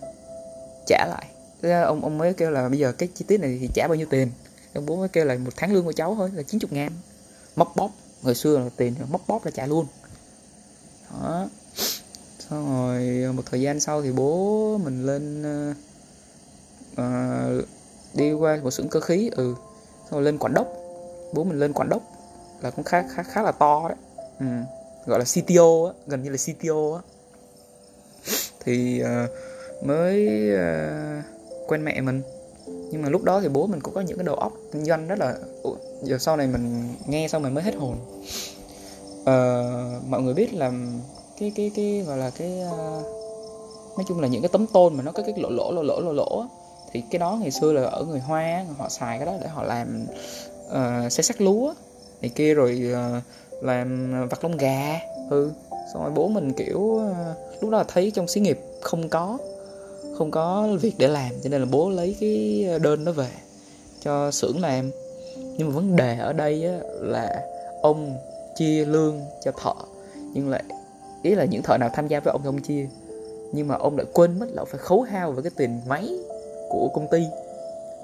trả 0.87 1.07
lại. 1.09 1.27
Cái 1.63 1.83
ông 1.83 2.05
ông 2.05 2.19
mới 2.19 2.35
kêu 2.35 2.51
là 2.51 2.69
bây 2.69 2.79
giờ 2.79 2.93
cái 2.93 3.09
chi 3.15 3.25
tiết 3.29 3.41
này 3.41 3.59
thì 3.61 3.69
trả 3.75 3.89
bao 3.89 3.95
nhiêu 3.95 4.07
tiền? 4.11 4.31
Ông 4.75 4.87
bố 4.87 4.97
mới 4.97 5.09
kêu 5.09 5.25
là 5.25 5.37
một 5.37 5.53
tháng 5.57 5.73
lương 5.73 5.85
của 5.85 5.93
cháu 5.93 6.15
thôi 6.15 6.31
là 6.35 6.43
90 6.43 6.69
ngàn. 6.73 6.93
Móc 7.57 7.77
bóp. 7.77 7.91
Hồi 8.23 8.35
xưa 8.35 8.59
là 8.59 8.69
tiền 8.77 8.95
móc 9.11 9.29
bóp 9.29 9.45
là 9.45 9.51
trả 9.51 9.67
luôn. 9.67 9.87
Đó. 11.11 11.49
Xong 12.39 12.71
rồi 12.71 13.23
ờ, 13.25 13.33
một 13.33 13.43
thời 13.51 13.61
gian 13.61 13.81
sau 13.81 14.03
thì 14.03 14.13
bố 14.13 14.79
mình 14.79 15.07
lên 15.07 15.43
uh, 15.71 15.77
uh, 16.93 17.69
đi 18.15 18.33
qua 18.33 18.59
một 18.63 18.71
xưởng 18.71 18.89
cơ 18.89 19.01
khí 19.01 19.31
ừ. 19.37 19.55
Xong 20.11 20.11
rồi 20.11 20.23
lên 20.23 20.39
quản 20.39 20.55
đốc. 20.55 20.67
Bố 21.33 21.45
mình 21.45 21.59
lên 21.59 21.73
quản 21.73 21.89
đốc 21.89 22.03
là 22.61 22.71
cũng 22.71 22.85
khá 22.85 23.05
khá 23.15 23.23
khá 23.23 23.43
là 23.43 23.53
to 23.53 23.89
đấy. 23.89 23.97
Ừ. 24.41 24.47
gọi 25.07 25.19
là 25.19 25.25
CTO 25.25 25.87
á 25.87 25.93
gần 26.07 26.23
như 26.23 26.31
là 26.31 26.37
CTO 26.37 26.95
á. 26.95 27.01
Thì 28.65 29.03
uh, 29.03 29.31
mới 29.87 30.29
uh, 30.55 31.25
quen 31.69 31.85
mẹ 31.85 32.01
mình. 32.01 32.23
Nhưng 32.67 33.03
mà 33.03 33.09
lúc 33.09 33.23
đó 33.23 33.41
thì 33.41 33.49
bố 33.49 33.67
mình 33.67 33.81
cũng 33.81 33.95
có 33.95 34.01
những 34.01 34.19
cái 34.19 34.25
đầu 34.25 34.35
óc 34.35 34.53
kinh 34.73 34.85
doanh 34.85 35.09
rất 35.09 35.19
là 35.19 35.35
giờ 36.03 36.19
sau 36.19 36.37
này 36.37 36.47
mình 36.47 36.95
nghe 37.07 37.29
xong 37.29 37.43
mình 37.43 37.55
mới 37.55 37.65
hết 37.65 37.75
hồn. 37.75 37.97
Uh, 39.21 40.09
mọi 40.09 40.23
người 40.23 40.35
biết 40.35 40.55
là 40.55 40.73
cái 41.39 41.53
cái 41.57 41.71
cái 41.75 42.05
gọi 42.07 42.19
là 42.19 42.31
cái 42.31 42.63
uh, 42.73 43.05
nói 43.97 44.05
chung 44.09 44.21
là 44.21 44.29
những 44.29 44.43
cái 44.43 44.49
tấm 44.53 44.67
tôn 44.67 44.97
mà 44.97 45.03
nó 45.03 45.13
có 45.13 45.23
cái 45.23 45.35
lỗ 45.37 45.51
lỗ 45.51 45.73
lỗ 45.73 45.83
lỗ 45.83 46.01
lỗ 46.01 46.13
lỗ 46.13 46.47
thì 46.95 47.03
cái 47.11 47.19
đó 47.19 47.39
ngày 47.41 47.51
xưa 47.51 47.73
là 47.73 47.83
ở 47.83 48.05
người 48.05 48.21
hoa 48.21 48.65
họ 48.79 48.89
xài 48.89 49.19
cái 49.19 49.27
đó 49.27 49.33
để 49.41 49.49
họ 49.49 49.63
làm 49.63 50.07
uh, 50.67 51.13
xe 51.13 51.23
sắt 51.23 51.41
lúa 51.41 51.75
này 52.21 52.31
kia 52.35 52.55
rồi 52.55 52.83
uh, 52.93 53.23
làm 53.63 54.13
vặt 54.29 54.45
lông 54.45 54.57
gà 54.57 55.01
ừ. 55.31 55.51
Xong 55.93 56.03
rồi 56.03 56.13
bố 56.15 56.29
mình 56.29 56.53
kiểu 56.53 56.79
uh, 56.79 57.03
lúc 57.61 57.71
đó 57.71 57.79
là 57.79 57.85
thấy 57.89 58.11
trong 58.11 58.29
xí 58.29 58.41
nghiệp 58.41 58.61
không 58.81 59.09
có 59.09 59.39
không 60.19 60.31
có 60.31 60.69
việc 60.81 60.95
để 60.99 61.09
làm 61.09 61.31
cho 61.43 61.51
nên 61.51 61.61
là 61.61 61.67
bố 61.71 61.91
lấy 61.91 62.17
cái 62.21 62.67
đơn 62.83 63.05
đó 63.05 63.13
về 63.13 63.31
cho 64.01 64.31
xưởng 64.31 64.61
làm. 64.61 64.91
Nhưng 65.37 65.69
mà 65.69 65.75
vấn 65.75 65.97
đề 65.97 66.19
ở 66.19 66.33
đây 66.33 66.67
á, 66.67 66.79
là 67.01 67.43
ông 67.83 68.19
chia 68.57 68.85
lương 68.85 69.21
cho 69.45 69.53
thợ 69.53 69.75
nhưng 70.33 70.51
lại 70.51 70.65
ý 71.23 71.35
là 71.35 71.45
những 71.45 71.63
thợ 71.63 71.77
nào 71.79 71.91
tham 71.95 72.09
gia 72.09 72.21
với 72.21 72.33
ông 72.33 72.41
thì 72.43 72.49
ông 72.49 72.61
chia. 72.61 72.87
Nhưng 73.53 73.69
mà 73.69 73.75
ông 73.75 73.97
lại 73.97 74.07
quên 74.13 74.39
mất 74.39 74.47
là 74.49 74.63
ông 74.63 74.69
phải 74.71 74.79
khấu 74.79 75.03
hao 75.03 75.33
với 75.33 75.43
cái 75.43 75.53
tiền 75.57 75.81
máy 75.87 76.09
của 76.81 76.89
công 76.89 77.09
ty. 77.11 77.27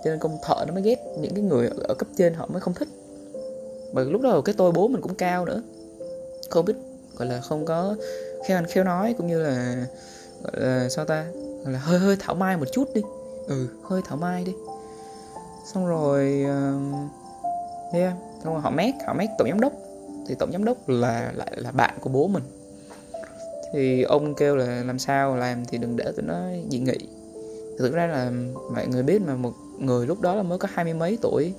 Cho 0.04 0.11
nên 0.11 0.18
công 0.18 0.38
thợ 0.42 0.64
nó 0.66 0.74
mới 0.74 0.83
ghét 0.83 0.98
những 1.18 1.35
cái 1.35 1.44
người 1.44 1.68
ở 1.88 1.94
cấp 1.94 2.09
trên 2.16 2.35
họ 2.35 2.46
mới 2.46 2.61
không 2.61 2.74
thích. 2.74 2.88
Bởi 3.92 4.04
lúc 4.04 4.20
đó 4.20 4.40
cái 4.44 4.54
tôi 4.59 4.72
bố 4.72 4.88
mình 4.88 5.00
cũng 5.00 5.14
cao 5.14 5.44
nữa. 5.44 5.62
Không 6.50 6.64
biết 6.64 6.74
gọi 7.16 7.28
là 7.28 7.40
không 7.40 7.64
có 7.64 7.96
khéo 8.46 8.59
ăn 8.59 8.66
khéo 8.66 8.85
nói 8.85 9.14
cũng 9.18 9.26
như 9.26 9.42
là 9.42 9.87
gọi 10.42 10.52
là 10.54 10.88
sao 10.88 11.04
ta? 11.04 11.26
Gọi 11.64 11.72
là 11.72 11.78
hơi 11.78 11.98
hơi 11.98 12.16
thảo 12.20 12.35
mai 12.35 12.56
một 12.56 12.66
chút 12.72 12.94
đi. 12.94 13.02
Ừ 13.46 13.66
hơi 13.83 14.02
thảo 14.04 14.16
mai 14.16 14.44
đi. 14.44 14.52
Xong 15.72 15.87
rồi 15.87 16.44
uh, 16.44 17.92
yeah 17.92 18.14
xong 18.44 18.52
rồi 18.52 18.62
họ 18.62 18.70
mét 18.70 18.94
họ 19.06 19.12
mét 19.12 19.28
tổng 19.38 19.48
giám 19.48 19.61
đốc. 19.61 19.72
Thì 20.28 20.35
tổng 20.35 20.52
giám 20.52 20.64
đốc 20.64 20.88
là 20.88 21.33
lại 21.37 21.52
là 21.56 21.70
bạn 21.70 21.98
của 22.00 22.11
bố 22.11 22.26
mình. 22.26 22.42
Thì 23.72 24.02
ông 24.02 24.35
kêu 24.35 24.56
là 24.56 24.83
làm 24.87 24.98
sao 24.98 25.37
làm 25.37 25.64
thì 25.66 25.78
đừng 25.78 25.96
để 25.96 26.04
tụi 26.16 26.24
nó 26.26 26.40
dị 26.70 26.78
nghị 26.78 26.98
thực 27.78 27.92
ra 27.92 28.06
là 28.06 28.33
mọi 28.74 28.87
người 28.87 29.02
biết 29.02 29.22
mà 29.22 29.35
một 29.35 29.52
người 29.78 30.06
lúc 30.06 30.20
đó 30.20 30.35
là 30.35 30.42
mới 30.42 30.59
có 30.59 30.68
hai 30.72 30.85
mươi 30.85 30.94
mấy 30.94 31.18
tuổi 31.20 31.52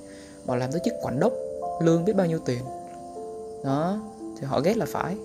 mà 0.46 0.56
làm 0.56 0.72
tới 0.72 0.80
chức 0.84 0.94
quản 1.02 1.20
đốc 1.20 1.32
lương 1.82 2.04
biết 2.04 2.16
bao 2.16 2.26
nhiêu 2.26 2.38
tiền. 2.38 2.62
Đó 3.64 4.00
thì 4.38 4.46
họ 4.46 4.60
ghét 4.60 4.76
là 4.76 4.86
phải. 4.88 5.16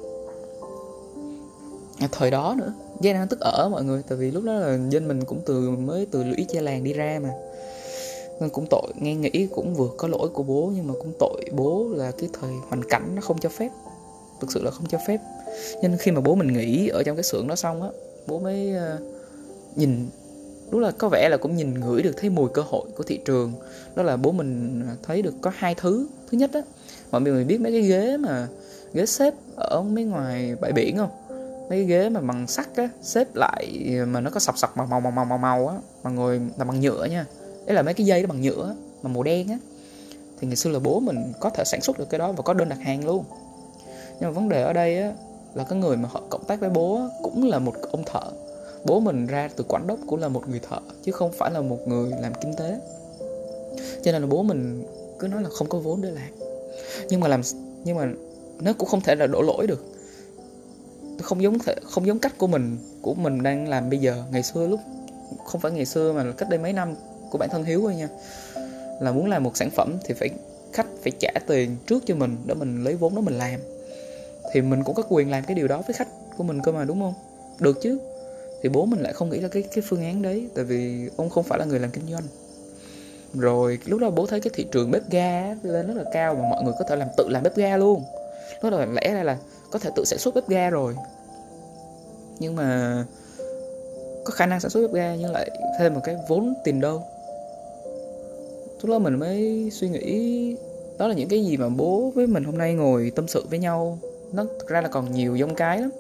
À, 2.00 2.08
thời 2.12 2.32
đó 2.32 2.56
nữa 2.58 2.74
gian 3.02 3.16
đang 3.16 3.28
tức 3.28 3.40
ở 3.40 3.70
mọi 3.72 3.84
người 3.84 4.04
tại 4.10 4.18
vì 4.18 4.32
lúc 4.32 4.44
đó 4.44 4.54
là 4.54 4.80
dân 4.90 5.08
mình 5.08 5.26
cũng 5.26 5.42
từ 5.46 5.70
mới 5.70 6.08
từ 6.12 6.24
lũy 6.24 6.46
che 6.50 6.62
làng 6.62 6.84
đi 6.84 6.94
ra 6.94 7.20
mà. 7.24 7.30
Nên 8.40 8.50
cũng 8.50 8.66
tội 8.70 8.94
nghe 8.96 9.16
nghĩ 9.16 9.48
cũng 9.56 9.76
vừa 9.76 9.90
có 9.98 10.08
lỗi 10.08 10.30
của 10.30 10.44
bố 10.44 10.72
nhưng 10.76 10.88
mà 10.88 10.94
cũng 10.94 11.14
tội 11.20 11.46
bố 11.52 11.88
là 11.96 12.12
cái 12.12 12.30
thời 12.42 12.52
hoàn 12.70 12.84
cảnh 12.84 13.16
nó 13.16 13.22
không 13.22 13.38
cho 13.40 13.50
phép. 13.50 13.70
Thực 14.42 14.52
sự 14.52 14.64
là 14.64 14.72
không 14.72 14.86
cho 14.90 14.98
phép. 15.08 15.18
Nên 15.82 15.98
khi 15.98 16.12
mà 16.12 16.22
bố 16.22 16.36
mình 16.36 16.54
nghỉ 16.54 16.88
ở 16.88 17.04
trong 17.04 17.16
cái 17.16 17.24
xưởng 17.24 17.48
đó 17.48 17.56
xong 17.56 17.82
á 17.82 17.90
bố 18.28 18.40
mới 18.40 18.74
uh, 18.76 19.02
nhìn 19.76 20.08
đúng 20.70 20.82
là 20.82 20.92
có 20.92 21.10
vẻ 21.10 21.30
là 21.30 21.38
cũng 21.38 21.56
nhìn 21.56 21.80
ngửi 21.80 22.04
được 22.04 22.14
thấy 22.18 22.30
mùi 22.30 22.50
cơ 22.50 22.62
hội 22.62 22.86
của 22.98 23.04
thị 23.04 23.20
trường. 23.26 23.54
Đó 23.96 24.04
là 24.04 24.18
bố 24.18 24.32
mình 24.32 24.84
thấy 25.04 25.22
được 25.22 25.34
có 25.42 25.52
hai 25.56 25.76
thứ. 25.76 26.08
Thứ 26.32 26.38
nhất 26.38 26.54
á 26.54 26.62
mọi 27.12 27.22
người 27.22 27.44
biết 27.44 27.62
mấy 27.62 27.72
cái 27.72 27.82
ghế 27.82 28.18
mà 28.18 28.48
ghế 28.94 29.06
xếp 29.06 29.34
ở 29.56 29.82
mấy 29.82 30.04
ngoài 30.04 30.56
bãi 30.62 30.72
biển 30.72 30.98
không? 30.98 31.10
Mấy 31.70 31.80
cái 31.80 31.84
ghế 31.84 32.10
mà 32.10 32.22
bằng 32.22 32.48
sắt 32.48 32.76
á 32.76 32.90
xếp 33.02 33.36
lại 33.36 33.90
mà 34.08 34.22
nó 34.22 34.30
có 34.30 34.40
sọc 34.40 34.58
sọc 34.58 34.78
màu 34.78 34.88
màu 34.88 35.00
màu 35.00 35.12
màu 35.12 35.26
màu 35.26 35.38
màu 35.38 35.68
á 35.68 35.76
mà 36.04 36.10
ngồi 36.10 36.42
là 36.58 36.66
bằng 36.66 36.82
nhựa 36.82 37.06
nha. 37.06 37.26
Đấy 37.66 37.76
là 37.76 37.82
mấy 37.82 37.94
cái 37.94 38.06
dây 38.06 38.22
đó 38.24 38.28
bằng 38.28 38.42
nhựa 38.42 38.76
mà 39.04 39.10
màu 39.10 39.24
đen 39.24 39.50
á. 39.50 39.58
Thì 40.40 40.48
ngày 40.48 40.56
xưa 40.56 40.70
là 40.70 40.80
bố 40.80 41.00
mình 41.00 41.34
có 41.40 41.50
thể 41.50 41.64
sản 41.64 41.82
xuất 41.82 42.00
được 42.00 42.10
cái 42.10 42.20
đó 42.20 42.32
và 42.32 42.44
có 42.44 42.54
đơn 42.54 42.70
đặt 42.70 42.80
hàng 42.80 43.06
luôn. 43.06 43.24
Nhưng 44.20 44.22
mà 44.22 44.30
vấn 44.30 44.50
đề 44.50 44.64
ở 44.64 44.74
đây 44.74 45.00
á 45.00 45.14
là 45.54 45.64
cái 45.64 45.80
người 45.80 45.98
mà 45.98 46.10
họ 46.12 46.22
cộng 46.30 46.44
tác 46.44 46.60
với 46.60 46.70
bố 46.70 46.96
á, 46.96 47.04
cũng 47.24 47.50
là 47.50 47.60
một 47.60 47.74
ông 47.92 48.04
thợ 48.06 48.32
bố 48.86 49.00
mình 49.00 49.28
ra 49.28 49.50
từ 49.56 49.64
quản 49.68 49.88
đốc 49.88 50.00
cũng 50.08 50.20
là 50.20 50.28
một 50.28 50.50
người 50.50 50.60
thợ 50.70 50.80
chứ 51.04 51.12
không 51.12 51.32
phải 51.32 51.52
là 51.52 51.62
một 51.62 51.88
người 51.88 52.12
làm 52.22 52.34
kinh 52.42 52.54
tế. 52.54 52.80
Cho 54.04 54.12
nên 54.12 54.22
là 54.22 54.28
bố 54.28 54.44
mình 54.44 54.84
cứ 55.20 55.28
nói 55.28 55.42
là 55.44 55.50
không 55.50 55.70
có 55.70 55.80
vốn 55.80 56.02
để 56.02 56.12
làm. 56.12 56.30
Nhưng 57.10 57.20
mà 57.20 57.28
làm 57.28 57.42
nhưng 57.84 57.98
mà 57.98 58.08
nó 58.62 58.74
cũng 58.74 58.90
không 58.90 59.02
thể 59.02 59.16
là 59.16 59.28
đổ 59.28 59.42
lỗi 59.42 59.68
được. 59.68 59.86
Không 61.22 61.44
giống 61.44 61.60
thể, 61.60 61.76
không 61.84 62.08
giống 62.08 62.20
cách 62.20 62.38
của 62.38 62.48
mình 62.48 62.78
của 63.02 63.14
mình 63.14 63.44
đang 63.44 63.68
làm 63.68 63.90
bây 63.90 64.00
giờ. 64.00 64.24
Ngày 64.32 64.44
xưa 64.44 64.68
lúc 64.68 64.80
không 65.46 65.62
phải 65.62 65.72
ngày 65.72 65.86
xưa 65.86 66.14
mà 66.14 66.32
cách 66.38 66.50
đây 66.50 66.60
mấy 66.60 66.74
năm 66.74 66.96
của 67.32 67.38
bản 67.38 67.50
thân 67.50 67.64
hiếu 67.64 67.82
thôi 67.82 67.96
nha. 67.96 68.10
Là 69.02 69.12
muốn 69.12 69.28
làm 69.28 69.44
một 69.44 69.58
sản 69.58 69.70
phẩm 69.70 69.98
thì 70.06 70.14
phải 70.14 70.30
khách 70.74 70.88
phải 71.04 71.12
trả 71.20 71.32
tiền 71.48 71.76
trước 71.88 72.04
cho 72.06 72.16
mình 72.16 72.38
để 72.46 72.54
mình 72.54 72.84
lấy 72.84 72.96
vốn 72.96 73.16
đó 73.16 73.22
mình 73.22 73.38
làm. 73.38 73.60
Thì 74.54 74.62
mình 74.62 74.84
cũng 74.84 74.96
có 74.96 75.04
quyền 75.10 75.32
làm 75.32 75.44
cái 75.44 75.56
điều 75.56 75.68
đó 75.68 75.82
với 75.88 75.94
khách 75.94 76.08
của 76.38 76.44
mình 76.44 76.60
cơ 76.64 76.72
mà 76.72 76.84
đúng 76.84 77.02
không? 77.02 77.14
Được 77.60 77.82
chứ? 77.82 77.98
Thì 78.62 78.70
bố 78.70 78.86
mình 78.86 79.02
lại 79.02 79.14
không 79.14 79.30
nghĩ 79.30 79.40
ra 79.40 79.48
cái 79.48 79.64
cái 79.64 79.84
phương 79.88 80.04
án 80.04 80.22
đấy, 80.22 80.48
tại 80.56 80.66
vì 80.66 81.10
ông 81.18 81.30
không 81.30 81.44
phải 81.44 81.60
là 81.60 81.66
người 81.66 81.80
làm 81.80 81.92
kinh 81.92 82.08
doanh. 82.12 82.24
Rồi 83.34 83.80
lúc 83.86 84.00
đó 84.00 84.10
bố 84.10 84.26
thấy 84.26 84.42
cái 84.42 84.52
thị 84.54 84.66
trường 84.72 84.92
bếp 84.92 85.10
ga 85.10 85.56
lên 85.64 85.88
rất 85.88 85.94
là 85.98 86.04
cao 86.14 86.36
mà 86.36 86.50
mọi 86.50 86.64
người 86.64 86.74
có 86.80 86.86
thể 86.90 86.96
làm, 86.96 87.08
tự 87.18 87.28
làm 87.30 87.44
bếp 87.44 87.56
ga 87.56 87.78
luôn. 87.78 88.04
Lúc 88.62 88.72
đó 88.72 88.80
là 88.80 88.86
lẽ 88.86 89.14
ra 89.14 89.24
là 89.24 89.38
có 89.72 89.80
thể 89.80 89.90
tự 89.96 90.06
sản 90.06 90.20
xuất 90.20 90.36
bếp 90.36 90.48
ga 90.48 90.70
rồi. 90.70 90.96
Nhưng 92.40 92.56
mà 92.56 93.06
có 94.26 94.32
khả 94.32 94.46
năng 94.46 94.60
sản 94.60 94.72
xuất 94.72 94.82
bếp 94.82 94.92
ga 94.92 95.16
nhưng 95.16 95.32
lại 95.32 95.50
thêm 95.80 95.94
một 95.94 96.02
cái 96.04 96.16
vốn 96.28 96.54
tiền 96.64 96.82
đâu. 96.82 97.04
Lúc 98.82 98.92
đó 98.92 99.00
mình 99.00 99.20
mới 99.20 99.70
suy 99.74 99.90
nghĩ, 99.90 100.56
đó 100.98 101.08
là 101.08 101.14
những 101.14 101.30
cái 101.30 101.46
gì 101.46 101.58
mà 101.58 101.70
bố 101.70 102.12
với 102.16 102.28
mình 102.28 102.44
hôm 102.44 102.58
nay 102.58 102.74
ngồi 102.74 103.12
tâm 103.16 103.28
sự 103.28 103.46
với 103.50 103.60
nhau 103.60 104.00
nó 104.32 104.46
thực 104.60 104.68
ra 104.68 104.82
là 104.82 104.90
còn 104.90 105.12
nhiều 105.12 105.36
giống 105.36 105.56
cái 105.56 105.80
lắm. 105.80 105.92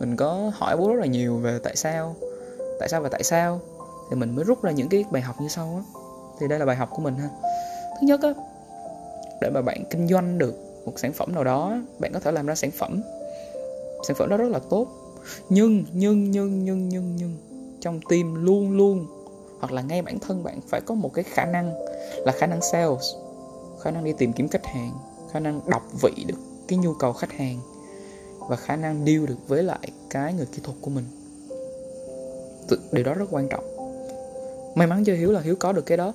Mình 0.00 0.16
có 0.16 0.52
hỏi 0.54 0.76
bố 0.76 0.88
rất 0.88 1.00
là 1.00 1.06
nhiều 1.06 1.36
về 1.36 1.58
tại 1.62 1.76
sao 1.76 2.14
tại 2.82 2.88
sao 2.88 3.00
và 3.00 3.08
tại 3.08 3.22
sao. 3.22 3.60
Thì 4.10 4.16
mình 4.16 4.36
mới 4.36 4.44
rút 4.44 4.62
ra 4.62 4.70
những 4.70 4.88
cái 4.88 5.04
bài 5.10 5.22
học 5.22 5.36
như 5.40 5.48
sau 5.48 5.74
á. 5.76 5.82
Thì 6.40 6.48
đây 6.48 6.58
là 6.58 6.64
bài 6.64 6.76
học 6.76 6.88
của 6.92 7.02
mình 7.02 7.14
ha. 7.14 7.28
Thứ 8.00 8.06
nhất 8.06 8.20
á, 8.22 8.32
để 9.40 9.50
mà 9.54 9.62
bạn 9.62 9.84
kinh 9.90 10.08
doanh 10.08 10.38
được 10.38 10.54
một 10.84 10.92
sản 10.96 11.12
phẩm 11.12 11.34
nào 11.34 11.44
đó, 11.44 11.76
bạn 11.98 12.12
có 12.14 12.20
thể 12.20 12.32
làm 12.32 12.46
ra 12.46 12.54
sản 12.54 12.70
phẩm. 12.70 13.02
Sản 14.08 14.16
phẩm 14.16 14.28
đó 14.28 14.36
rất 14.36 14.48
là 14.48 14.58
tốt. 14.70 14.86
Nhưng 15.48 15.84
nhưng 15.92 16.30
nhưng 16.30 16.64
nhưng 16.64 16.88
nhưng 16.88 17.16
nhưng, 17.16 17.36
trong 17.80 18.00
tim 18.08 18.44
luôn 18.44 18.76
luôn, 18.76 19.06
hoặc 19.60 19.72
là 19.72 19.82
ngay 19.82 20.02
bản 20.02 20.18
thân 20.18 20.42
bạn 20.42 20.60
phải 20.68 20.80
có 20.80 20.94
một 20.94 21.14
cái 21.14 21.24
khả 21.24 21.44
năng 21.44 21.72
là 22.16 22.32
khả 22.32 22.46
năng 22.46 22.62
sales, 22.62 23.14
khả 23.80 23.90
năng 23.90 24.04
đi 24.04 24.12
tìm 24.18 24.32
kiếm 24.32 24.48
khách 24.48 24.66
hàng, 24.66 24.92
khả 25.32 25.40
năng 25.40 25.60
đọc 25.66 25.82
vị 26.02 26.24
được 26.26 26.38
cái 26.68 26.78
nhu 26.78 26.94
cầu 26.94 27.12
khách 27.12 27.32
hàng 27.32 27.58
và 28.48 28.56
khả 28.56 28.76
năng 28.76 29.06
deal 29.06 29.26
được 29.26 29.48
với 29.48 29.62
lại 29.62 29.88
cái 30.10 30.34
người 30.34 30.46
kỹ 30.46 30.58
thuật 30.62 30.76
của 30.80 30.90
mình. 30.90 31.04
Điều 32.92 33.04
đó 33.04 33.14
rất 33.14 33.24
quan 33.30 33.48
trọng. 33.48 33.64
May 34.74 34.86
mắn 34.86 35.04
cho 35.04 35.14
hiếu 35.14 35.32
là 35.32 35.40
hiếu 35.40 35.56
có 35.56 35.72
được 35.72 35.86
cái 35.86 35.96
đó. 35.96 36.12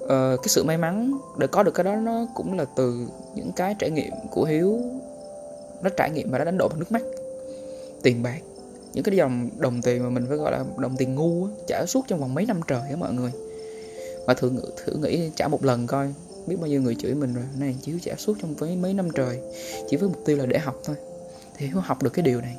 Ờ, 0.00 0.36
cái 0.36 0.48
sự 0.48 0.64
may 0.64 0.78
mắn 0.78 1.18
để 1.38 1.46
có 1.46 1.62
được 1.62 1.74
cái 1.74 1.84
đó 1.84 1.96
nó 1.96 2.26
cũng 2.34 2.58
là 2.58 2.64
từ 2.76 3.06
những 3.34 3.52
cái 3.56 3.74
trải 3.78 3.90
nghiệm 3.90 4.12
của 4.30 4.44
hiếu 4.44 4.80
nó 5.82 5.90
trải 5.96 6.10
nghiệm 6.10 6.30
và 6.30 6.38
nó 6.38 6.44
đánh 6.44 6.58
đổi 6.58 6.68
bằng 6.68 6.78
nước 6.78 6.92
mắt. 6.92 7.02
Tiền 8.02 8.22
bạc 8.22 8.40
những 8.92 9.04
cái 9.04 9.16
dòng 9.16 9.50
đồng 9.58 9.82
tiền 9.82 10.02
mà 10.02 10.10
mình 10.10 10.26
phải 10.28 10.36
gọi 10.36 10.52
là 10.52 10.64
đồng 10.76 10.96
tiền 10.96 11.14
ngu 11.14 11.44
á, 11.44 11.50
trả 11.66 11.86
suốt 11.86 12.04
trong 12.08 12.20
vòng 12.20 12.34
mấy 12.34 12.46
năm 12.46 12.60
trời 12.66 12.80
á 12.90 12.96
mọi 12.96 13.12
người. 13.12 13.32
Và 14.26 14.34
thử 14.34 14.52
thử 14.84 14.96
nghĩ 14.96 15.30
trả 15.36 15.48
một 15.48 15.64
lần 15.64 15.86
coi 15.86 16.14
biết 16.46 16.56
bao 16.60 16.68
nhiêu 16.68 16.82
người 16.82 16.94
chửi 16.94 17.14
mình 17.14 17.34
rồi. 17.34 17.44
Này 17.58 17.76
chỉ 17.82 17.92
trả 18.02 18.14
suốt 18.16 18.36
trong 18.42 18.54
với 18.54 18.76
mấy 18.76 18.94
năm 18.94 19.08
trời 19.14 19.40
chỉ 19.90 19.96
với 19.96 20.08
mục 20.08 20.22
tiêu 20.24 20.36
là 20.36 20.46
để 20.46 20.58
học 20.58 20.80
thôi. 20.84 20.96
Thì 21.56 21.66
hiếu 21.66 21.80
học 21.80 22.02
được 22.02 22.10
cái 22.10 22.22
điều 22.22 22.40
này. 22.40 22.56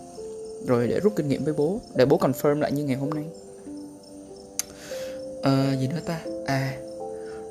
Rồi 0.68 0.88
để 0.88 1.00
rút 1.00 1.14
kinh 1.16 1.28
nghiệm 1.30 1.44
với 1.44 1.54
bố 1.54 1.80
để 1.96 2.06
bố 2.06 2.18
confirm 2.18 2.60
lại 2.60 2.72
như 2.72 2.84
ngày 2.84 2.96
hôm 2.96 3.10
nay. 3.10 3.26
À, 5.44 5.76
gì 5.80 5.88
nữa 5.88 6.00
ta? 6.06 6.22
À 6.46 6.78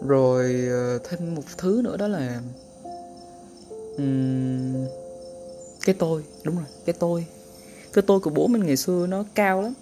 rồi 0.06 0.66
ờ, 0.70 0.98
thêm 0.98 1.34
một 1.34 1.42
thứ 1.58 1.80
nữa 1.84 1.96
đó 1.96 2.08
là 2.08 2.40
um, 3.96 4.86
cái 5.84 5.94
tôi. 5.98 6.22
Đúng 6.42 6.56
rồi 6.56 6.66
cái 6.86 6.94
tôi. 6.98 7.26
Cái 7.92 8.04
tôi 8.06 8.20
của 8.20 8.30
bố 8.30 8.46
mình 8.46 8.66
ngày 8.66 8.76
xưa 8.76 9.06
nó 9.06 9.24
cao 9.34 9.62
lắm. 9.62 9.74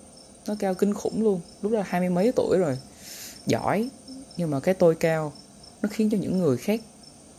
Nó 0.46 0.54
cao 0.58 0.74
kinh 0.74 0.94
khủng 0.94 1.22
luôn. 1.22 1.40
Lúc 1.62 1.72
đó 1.72 1.78
là 1.78 1.84
hai 1.88 2.00
mươi 2.00 2.10
mấy 2.10 2.32
tuổi 2.32 2.58
rồi. 2.58 2.78
Giỏi 3.46 3.88
nhưng 4.36 4.50
mà 4.50 4.60
cái 4.60 4.74
tôi 4.74 4.94
cao 4.94 5.32
nó 5.84 5.88
khiến 5.92 6.10
cho 6.10 6.18
những 6.18 6.38
người 6.38 6.56
khác 6.56 6.80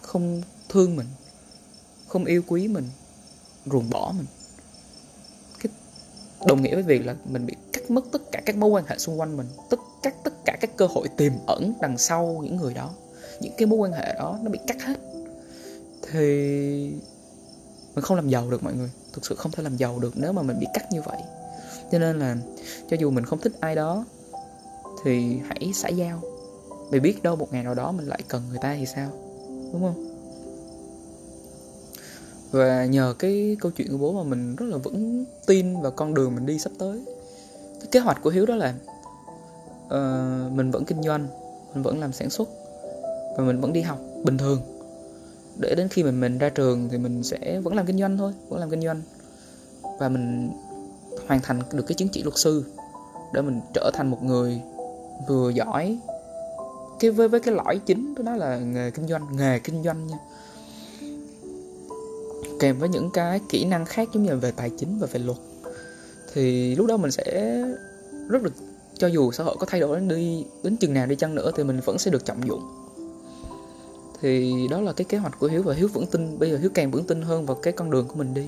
không 0.01 0.41
thương 0.69 0.95
mình, 0.95 1.07
không 2.07 2.25
yêu 2.25 2.41
quý 2.47 2.67
mình, 2.67 2.89
ruồng 3.65 3.89
bỏ 3.89 4.13
mình. 4.17 4.25
Cái 5.59 5.71
đồng 6.47 6.61
nghĩa 6.61 6.73
với 6.73 6.83
việc 6.83 7.05
là 7.05 7.15
mình 7.25 7.45
bị 7.45 7.55
cắt 7.73 7.91
mất 7.91 8.05
tất 8.11 8.31
cả 8.31 8.41
các 8.45 8.55
mối 8.55 8.69
quan 8.69 8.85
hệ 8.87 8.97
xung 8.97 9.19
quanh 9.19 9.37
mình, 9.37 9.47
tất 9.69 9.79
cắt 10.03 10.15
tất 10.23 10.33
cả 10.45 10.57
các 10.61 10.77
cơ 10.77 10.85
hội 10.85 11.07
tiềm 11.17 11.31
ẩn 11.47 11.73
đằng 11.81 11.97
sau 11.97 12.41
những 12.43 12.55
người 12.55 12.73
đó. 12.73 12.93
Những 13.41 13.53
cái 13.57 13.65
mối 13.65 13.79
quan 13.79 13.91
hệ 13.91 14.13
đó 14.15 14.39
nó 14.43 14.49
bị 14.49 14.59
cắt 14.67 14.81
hết. 14.81 14.95
Thì 16.11 16.21
mình 17.95 18.03
không 18.03 18.15
làm 18.15 18.29
giàu 18.29 18.49
được 18.51 18.63
mọi 18.63 18.73
người, 18.73 18.89
thực 19.13 19.25
sự 19.25 19.35
không 19.35 19.51
thể 19.51 19.63
làm 19.63 19.77
giàu 19.77 19.99
được 19.99 20.13
nếu 20.17 20.31
mà 20.31 20.41
mình 20.41 20.59
bị 20.59 20.67
cắt 20.73 20.91
như 20.91 21.01
vậy. 21.01 21.17
Cho 21.91 21.99
nên 21.99 22.19
là 22.19 22.37
cho 22.89 22.97
dù 22.99 23.11
mình 23.11 23.25
không 23.25 23.39
thích 23.39 23.53
ai 23.59 23.75
đó 23.75 24.05
thì 25.03 25.39
hãy 25.47 25.71
xã 25.73 25.89
giao 25.89 26.21
mày 26.91 26.99
biết 26.99 27.23
đâu 27.23 27.35
một 27.35 27.53
ngày 27.53 27.63
nào 27.63 27.73
đó 27.73 27.91
mình 27.91 28.07
lại 28.07 28.19
cần 28.27 28.41
người 28.49 28.59
ta 28.61 28.75
thì 28.79 28.85
sao? 28.85 29.09
Đúng 29.73 29.81
không? 29.81 30.11
Và 32.51 32.85
nhờ 32.85 33.13
cái 33.19 33.57
câu 33.59 33.71
chuyện 33.71 33.91
của 33.91 33.97
bố 33.97 34.23
mà 34.23 34.23
mình 34.23 34.55
rất 34.55 34.65
là 34.65 34.77
vững 34.77 35.25
tin 35.45 35.81
vào 35.81 35.91
con 35.91 36.13
đường 36.13 36.35
mình 36.35 36.45
đi 36.45 36.59
sắp 36.59 36.71
tới. 36.79 37.05
Cái 37.79 37.87
kế 37.91 37.99
hoạch 37.99 38.21
của 38.21 38.29
hiếu 38.29 38.45
đó 38.45 38.55
là 38.55 38.73
uh, 39.85 40.51
mình 40.51 40.71
vẫn 40.71 40.85
kinh 40.85 41.03
doanh 41.03 41.27
mình 41.73 41.83
vẫn 41.83 41.99
làm 41.99 42.13
sản 42.13 42.29
xuất 42.29 42.49
và 43.37 43.43
mình 43.43 43.61
vẫn 43.61 43.73
đi 43.73 43.81
học 43.81 43.99
bình 44.23 44.37
thường. 44.37 44.61
Để 45.57 45.75
đến 45.75 45.87
khi 45.87 46.03
mình 46.03 46.19
mình 46.19 46.37
ra 46.37 46.49
trường 46.49 46.89
thì 46.89 46.97
mình 46.97 47.23
sẽ 47.23 47.59
vẫn 47.59 47.75
làm 47.75 47.85
kinh 47.85 47.99
doanh 47.99 48.17
thôi 48.17 48.33
vẫn 48.49 48.59
làm 48.59 48.69
kinh 48.69 48.81
doanh. 48.81 49.01
Và 49.99 50.09
mình 50.09 50.51
hoàn 51.27 51.41
thành 51.41 51.61
được 51.73 51.83
cái 51.87 51.95
chứng 51.95 52.09
chỉ 52.09 52.23
luật 52.23 52.37
sư 52.37 52.65
để 53.33 53.41
mình 53.41 53.61
trở 53.73 53.91
thành 53.93 54.11
một 54.11 54.23
người 54.23 54.61
vừa 55.27 55.49
giỏi 55.49 55.99
cái 56.99 57.11
với 57.11 57.27
với 57.27 57.39
cái 57.39 57.53
lõi 57.53 57.79
chính 57.85 58.15
của 58.15 58.23
nó 58.23 58.35
là 58.35 58.57
nghề 58.59 58.91
kinh 58.91 59.07
doanh 59.07 59.37
nghề 59.37 59.59
kinh 59.59 59.83
doanh 59.83 60.07
nha. 60.07 60.17
Kèm 62.59 62.79
với 62.79 62.89
những 62.89 63.09
cái 63.13 63.39
kỹ 63.49 63.65
năng 63.65 63.85
khác 63.85 64.09
giống 64.13 64.23
như 64.23 64.37
về 64.37 64.51
tài 64.51 64.71
chính 64.77 64.99
và 64.99 65.07
về 65.11 65.19
luật 65.19 65.37
thì 66.33 66.75
lúc 66.75 66.87
đó 66.87 66.97
mình 66.97 67.11
sẽ 67.11 67.55
rất 68.29 68.43
được 68.43 68.53
cho 68.97 69.07
dù 69.07 69.31
xã 69.31 69.43
hội 69.43 69.55
có 69.59 69.65
thay 69.69 69.81
đổi 69.81 69.99
đến 69.99 70.07
đi 70.07 70.45
đến 70.63 70.77
chừng 70.77 70.93
nào 70.93 71.05
đi 71.05 71.15
chăng 71.15 71.35
nữa 71.35 71.51
thì 71.55 71.63
mình 71.63 71.79
vẫn 71.85 71.97
sẽ 71.97 72.11
được 72.11 72.25
trọng 72.25 72.47
dụng. 72.47 72.61
Thì 74.21 74.53
đó 74.71 74.81
là 74.81 74.93
cái 74.93 75.05
kế 75.05 75.17
hoạch 75.17 75.39
của 75.39 75.47
hiếu 75.47 75.63
và 75.63 75.73
hiếu 75.73 75.87
vững 75.93 76.07
tin 76.07 76.39
bây 76.39 76.51
giờ 76.51 76.57
hiếu 76.57 76.69
càng 76.73 76.91
vững 76.91 77.03
tin 77.03 77.21
hơn 77.21 77.45
vào 77.45 77.55
cái 77.55 77.73
con 77.73 77.91
đường 77.91 78.07
của 78.07 78.15
mình 78.15 78.33
đi. 78.33 78.45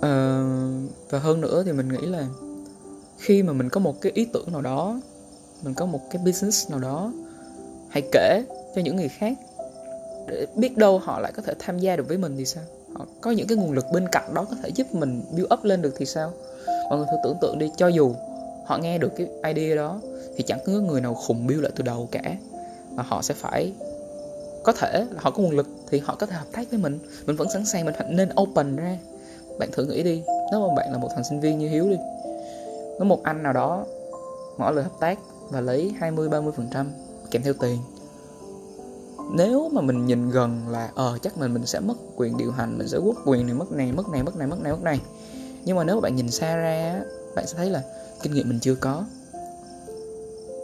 À, 0.00 0.44
và 1.10 1.18
hơn 1.18 1.40
nữa 1.40 1.62
thì 1.66 1.72
mình 1.72 1.88
nghĩ 1.88 2.06
là 2.06 2.26
khi 3.18 3.42
mà 3.42 3.52
mình 3.52 3.68
có 3.68 3.80
một 3.80 4.00
cái 4.00 4.12
ý 4.14 4.26
tưởng 4.32 4.52
nào 4.52 4.62
đó 4.62 5.00
mình 5.62 5.74
có 5.74 5.86
một 5.86 6.00
cái 6.10 6.22
business 6.24 6.70
nào 6.70 6.80
đó 6.80 7.12
hãy 7.88 8.02
kể 8.12 8.42
cho 8.74 8.82
những 8.82 8.96
người 8.96 9.08
khác 9.08 9.32
để 10.26 10.46
biết 10.54 10.76
đâu 10.76 10.98
họ 10.98 11.20
lại 11.20 11.32
có 11.36 11.42
thể 11.42 11.54
tham 11.58 11.78
gia 11.78 11.96
được 11.96 12.08
với 12.08 12.18
mình 12.18 12.34
thì 12.38 12.44
sao? 12.44 12.64
Họ 12.94 13.06
có 13.20 13.30
những 13.30 13.46
cái 13.46 13.58
nguồn 13.58 13.72
lực 13.72 13.86
bên 13.92 14.06
cạnh 14.12 14.34
đó 14.34 14.46
có 14.50 14.56
thể 14.62 14.68
giúp 14.74 14.94
mình 14.94 15.22
build 15.30 15.52
up 15.52 15.64
lên 15.64 15.82
được 15.82 15.94
thì 15.96 16.06
sao? 16.06 16.32
Mọi 16.66 16.98
người 16.98 17.06
thử 17.10 17.16
tưởng 17.24 17.36
tượng 17.40 17.58
đi, 17.58 17.70
cho 17.76 17.88
dù 17.88 18.14
họ 18.66 18.78
nghe 18.78 18.98
được 18.98 19.12
cái 19.16 19.54
idea 19.54 19.76
đó 19.76 20.00
thì 20.36 20.42
chẳng 20.46 20.58
có 20.66 20.72
người 20.72 21.00
nào 21.00 21.14
khùng 21.14 21.46
build 21.46 21.62
lại 21.62 21.72
từ 21.76 21.82
đầu 21.82 22.08
cả. 22.10 22.36
Mà 22.90 23.02
họ 23.02 23.22
sẽ 23.22 23.34
phải, 23.34 23.72
có 24.64 24.72
thể 24.72 25.06
là 25.10 25.20
họ 25.20 25.30
có 25.30 25.42
nguồn 25.42 25.56
lực 25.56 25.66
thì 25.90 25.98
họ 25.98 26.14
có 26.14 26.26
thể 26.26 26.36
hợp 26.36 26.46
tác 26.52 26.70
với 26.70 26.78
mình. 26.78 26.98
Mình 27.26 27.36
vẫn 27.36 27.48
sẵn 27.50 27.66
sàng, 27.66 27.84
mình 27.84 27.94
nên 28.08 28.28
open 28.42 28.76
ra. 28.76 28.98
Bạn 29.58 29.68
thử 29.72 29.84
nghĩ 29.84 30.02
đi, 30.02 30.22
nếu 30.52 30.68
mà 30.68 30.74
bạn 30.76 30.92
là 30.92 30.98
một 30.98 31.08
thằng 31.14 31.24
sinh 31.24 31.40
viên 31.40 31.58
như 31.58 31.68
hiếu 31.68 31.88
đi, 31.88 31.96
có 32.98 33.04
một 33.04 33.22
anh 33.22 33.42
nào 33.42 33.52
đó 33.52 33.84
ngỏ 34.58 34.70
lời 34.70 34.84
hợp 34.84 35.00
tác 35.00 35.18
và 35.50 35.60
lấy 35.60 35.94
20 35.98 36.28
30 36.28 36.52
phần 36.56 36.68
trăm 36.72 36.90
kèm 37.30 37.42
theo 37.42 37.52
tiền. 37.52 37.78
Nếu 39.32 39.68
mà 39.72 39.80
mình 39.80 40.06
nhìn 40.06 40.30
gần 40.30 40.68
là 40.68 40.90
ờ 40.94 41.18
chắc 41.22 41.38
mình 41.38 41.54
mình 41.54 41.66
sẽ 41.66 41.80
mất 41.80 41.94
quyền 42.16 42.36
điều 42.36 42.52
hành, 42.52 42.78
mình 42.78 42.88
sẽ 42.88 42.98
quốc 42.98 43.16
quyền 43.24 43.46
này, 43.46 43.54
mất 43.54 43.72
này 43.72 43.92
mất 43.92 44.08
này 44.08 44.22
mất 44.22 44.36
này 44.36 44.46
mất 44.46 44.60
này 44.60 44.72
mất 44.72 44.82
này. 44.82 45.00
Nhưng 45.64 45.76
mà 45.76 45.84
nếu 45.84 45.96
mà 45.96 46.00
bạn 46.00 46.16
nhìn 46.16 46.30
xa 46.30 46.56
ra 46.56 47.02
bạn 47.34 47.46
sẽ 47.46 47.54
thấy 47.56 47.70
là 47.70 47.82
kinh 48.22 48.34
nghiệm 48.34 48.48
mình 48.48 48.60
chưa 48.60 48.74
có. 48.74 49.04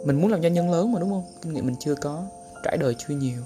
Mình 0.05 0.21
muốn 0.21 0.31
làm 0.31 0.41
doanh 0.41 0.53
nhân 0.53 0.71
lớn 0.71 0.91
mà, 0.91 0.99
đúng 0.99 1.09
không? 1.09 1.23
Kinh 1.41 1.53
nghiệm 1.53 1.65
mình 1.65 1.75
chưa 1.79 1.95
có, 1.95 2.25
trải 2.63 2.77
đời 2.77 2.95
chưa 2.97 3.13
nhiều. 3.15 3.41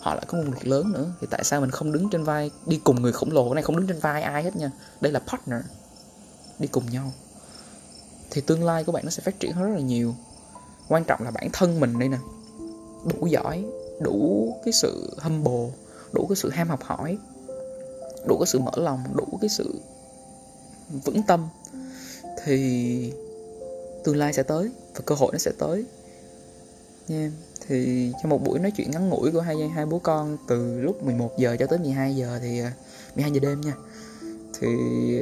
Họ 0.00 0.14
lại 0.14 0.24
có 0.28 0.38
nguồn 0.38 0.50
lực 0.50 0.66
lớn 0.66 0.92
nữa. 0.92 1.12
Thì 1.20 1.26
tại 1.30 1.44
sao 1.44 1.60
mình 1.60 1.70
không 1.70 1.92
đứng 1.92 2.10
trên 2.10 2.24
vai, 2.24 2.50
đi 2.66 2.80
cùng 2.84 3.02
người 3.02 3.12
khổng 3.12 3.32
lồ? 3.32 3.44
Cái 3.44 3.54
này 3.54 3.62
không 3.62 3.76
đứng 3.76 3.86
trên 3.86 3.98
vai 3.98 4.22
ai 4.22 4.42
hết 4.42 4.56
nha. 4.56 4.70
Đây 5.00 5.12
là 5.12 5.20
partner, 5.20 5.60
đi 6.58 6.68
cùng 6.68 6.84
nhau. 6.90 7.12
Thì 8.30 8.40
tương 8.40 8.64
lai 8.64 8.84
của 8.84 8.92
bạn 8.92 9.04
nó 9.04 9.10
sẽ 9.10 9.22
phát 9.22 9.40
triển 9.40 9.52
hơn 9.52 9.68
rất 9.68 9.74
là 9.74 9.80
nhiều 9.80 10.14
quan 10.88 11.04
trọng 11.04 11.22
là 11.22 11.30
bản 11.30 11.48
thân 11.52 11.80
mình 11.80 11.98
đây 11.98 12.08
nè. 12.08 12.18
Đủ 13.04 13.26
giỏi, 13.26 13.64
đủ 14.00 14.48
cái 14.64 14.72
sự 14.72 15.16
humble, 15.18 15.72
đủ 16.12 16.26
cái 16.26 16.36
sự 16.36 16.50
ham 16.50 16.68
học 16.68 16.82
hỏi, 16.82 17.18
đủ 18.26 18.38
cái 18.38 18.46
sự 18.46 18.58
mở 18.58 18.72
lòng, 18.76 19.04
đủ 19.14 19.38
cái 19.40 19.48
sự 19.48 19.80
vững 21.04 21.22
tâm. 21.22 21.48
Thì 22.44 23.12
tương 24.04 24.16
lai 24.16 24.32
sẽ 24.32 24.42
tới 24.42 24.70
và 24.94 25.00
cơ 25.06 25.14
hội 25.14 25.32
nó 25.32 25.38
sẽ 25.38 25.50
tới. 25.58 25.84
Nha 27.08 27.20
yeah. 27.20 27.32
thì 27.68 28.12
trong 28.22 28.30
một 28.30 28.44
buổi 28.44 28.58
nói 28.58 28.70
chuyện 28.70 28.90
ngắn 28.90 29.08
ngủi 29.08 29.32
của 29.32 29.40
hai 29.40 29.68
hai 29.68 29.86
bố 29.86 29.98
con 29.98 30.36
từ 30.48 30.80
lúc 30.80 31.02
11 31.02 31.38
giờ 31.38 31.56
cho 31.58 31.66
tới 31.66 31.78
12 31.78 32.16
giờ 32.16 32.38
thì 32.42 32.60
à, 32.60 32.72
12 33.14 33.32
giờ 33.32 33.40
đêm 33.40 33.60
nha. 33.60 33.74
Thì 34.60 34.68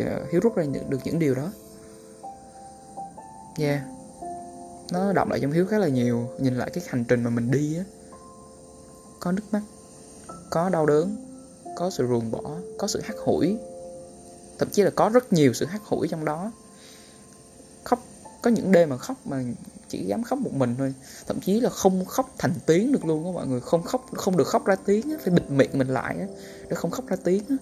à, 0.01 0.21
hiếu 0.33 0.41
rút 0.41 0.57
ra 0.57 0.65
được 0.89 0.99
những 1.05 1.19
điều 1.19 1.35
đó. 1.35 1.53
Nha 3.59 3.69
yeah 3.69 4.02
nó 4.93 5.13
động 5.13 5.31
lại 5.31 5.41
trong 5.41 5.53
hiếu 5.53 5.67
khá 5.67 5.79
là 5.79 5.89
nhiều, 5.89 6.29
nhìn 6.39 6.55
lại 6.55 6.71
cái 6.73 6.85
hành 6.89 7.05
trình 7.05 7.25
mà 7.25 7.31
mình 7.31 7.51
đi 7.51 7.77
á. 7.77 7.85
Có 9.21 9.33
nước 9.33 9.43
mắt, 9.53 9.63
có 10.51 10.69
đau 10.69 10.87
đớn, 10.87 11.17
có 11.77 11.91
sự 11.91 12.07
ruồng 12.07 12.31
bỏ, 12.31 12.41
có 12.79 12.87
sự 12.87 13.01
hắt 13.05 13.17
hủi. 13.19 13.59
Thậm 14.59 14.69
chí 14.73 14.83
là 14.83 14.91
có 14.91 15.09
rất 15.09 15.33
nhiều 15.33 15.53
sự 15.53 15.67
hắt 15.67 15.83
hủi 15.85 16.09
trong 16.09 16.25
đó. 16.25 16.53
Khóc, 17.85 17.99
có 18.43 18.51
những 18.51 18.73
đêm 18.73 18.89
mà 18.89 18.97
khóc 18.97 19.17
mà 19.25 19.43
chỉ 19.89 20.05
dám 20.05 20.23
khóc 20.23 20.39
một 20.39 20.53
mình 20.53 20.75
thôi. 20.79 20.95
Thậm 21.27 21.41
chí 21.41 21.61
là 21.61 21.71
không 21.71 22.05
khóc 22.05 22.35
thành 22.39 22.53
tiếng 22.67 22.93
được 22.93 23.05
luôn 23.05 23.27
á 23.27 23.31
mọi 23.35 23.47
người. 23.47 23.61
Không 23.61 23.83
khóc, 23.83 24.07
không 24.15 24.37
được 24.37 24.47
khóc 24.47 24.67
ra 24.67 24.77
tiếng 24.87 25.11
á, 25.11 25.17
phải 25.25 25.35
bịt 25.35 25.51
miệng 25.51 25.79
mình 25.79 25.89
lại 25.89 26.17
á, 26.21 26.27
để 26.69 26.75
không 26.75 26.91
khóc 26.91 27.07
ra 27.07 27.17
tiếng 27.25 27.43
á. 27.49 27.57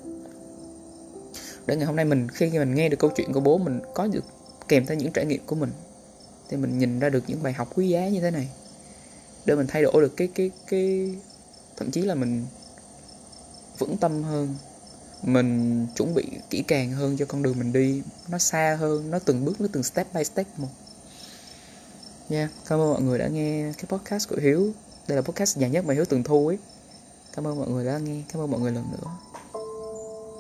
Để 1.67 1.77
ngày 1.77 1.87
hôm 1.87 1.97
nay 1.97 2.05
mình, 2.05 2.29
khi 2.29 2.51
mình 2.51 2.75
nghe 2.75 2.89
được 2.89 2.99
câu 2.99 3.11
chuyện 3.17 3.33
của 3.33 3.41
bố, 3.41 3.59
mình 3.59 3.81
có 3.95 4.07
được 4.07 4.25
kèm 4.69 4.87
theo 4.87 4.97
những 4.97 5.13
trải 5.13 5.27
nghiệm 5.27 5.47
của 5.47 5.57
mình 5.57 5.71
thì 6.51 6.57
mình 6.57 6.79
nhìn 6.79 6.99
ra 6.99 7.09
được 7.09 7.25
những 7.27 7.43
bài 7.43 7.53
học 7.53 7.69
quý 7.75 7.89
giá 7.89 8.09
như 8.09 8.21
thế 8.21 8.31
này. 8.31 8.49
Để 9.45 9.55
mình 9.55 9.67
thay 9.67 9.83
đổi 9.83 10.03
được 10.03 10.17
cái 10.17 10.29
cái 10.35 10.51
cái, 10.67 11.15
thậm 11.77 11.91
chí 11.91 12.03
là 12.03 12.15
mình 12.15 12.47
vững 13.79 13.97
tâm 13.97 14.23
hơn. 14.23 14.55
Mình 15.23 15.87
chuẩn 15.97 16.15
bị 16.15 16.25
kỹ 16.51 16.63
càng 16.69 16.93
hơn 16.93 17.17
cho 17.17 17.25
con 17.27 17.43
đường 17.43 17.59
mình 17.59 17.73
đi. 17.73 18.03
Nó 18.29 18.39
xa 18.39 18.77
hơn, 18.81 19.11
nó 19.11 19.19
từng 19.19 19.45
bước, 19.45 19.61
nó 19.61 19.67
từng 19.73 19.83
step 19.83 20.15
by 20.15 20.25
step 20.25 20.47
một. 20.57 20.69
Nha 22.29 22.39
yeah. 22.39 22.51
cảm 22.69 22.81
ơn 22.81 22.93
mọi 22.93 23.03
người 23.03 23.19
đã 23.19 23.29
nghe 23.29 23.73
cái 23.77 23.85
podcast 23.89 24.29
của 24.29 24.37
hiếu. 24.43 24.73
Đây 25.09 25.17
là 25.17 25.23
podcast 25.23 25.59
dài 25.59 25.71
nhất 25.71 25.85
mà 25.85 25.95
hiếu 25.95 26.05
từng 26.05 26.23
thu 26.23 26.47
ấy. 26.47 26.59
Cảm 27.37 27.47
ơn 27.47 27.59
mọi 27.59 27.69
người 27.69 27.85
đã 27.85 27.99
nghe. 27.99 28.23
Cảm 28.33 28.43
ơn 28.43 28.51
mọi 28.51 28.61
người 28.61 28.73
lần 28.73 28.85
nữa. 28.93 29.11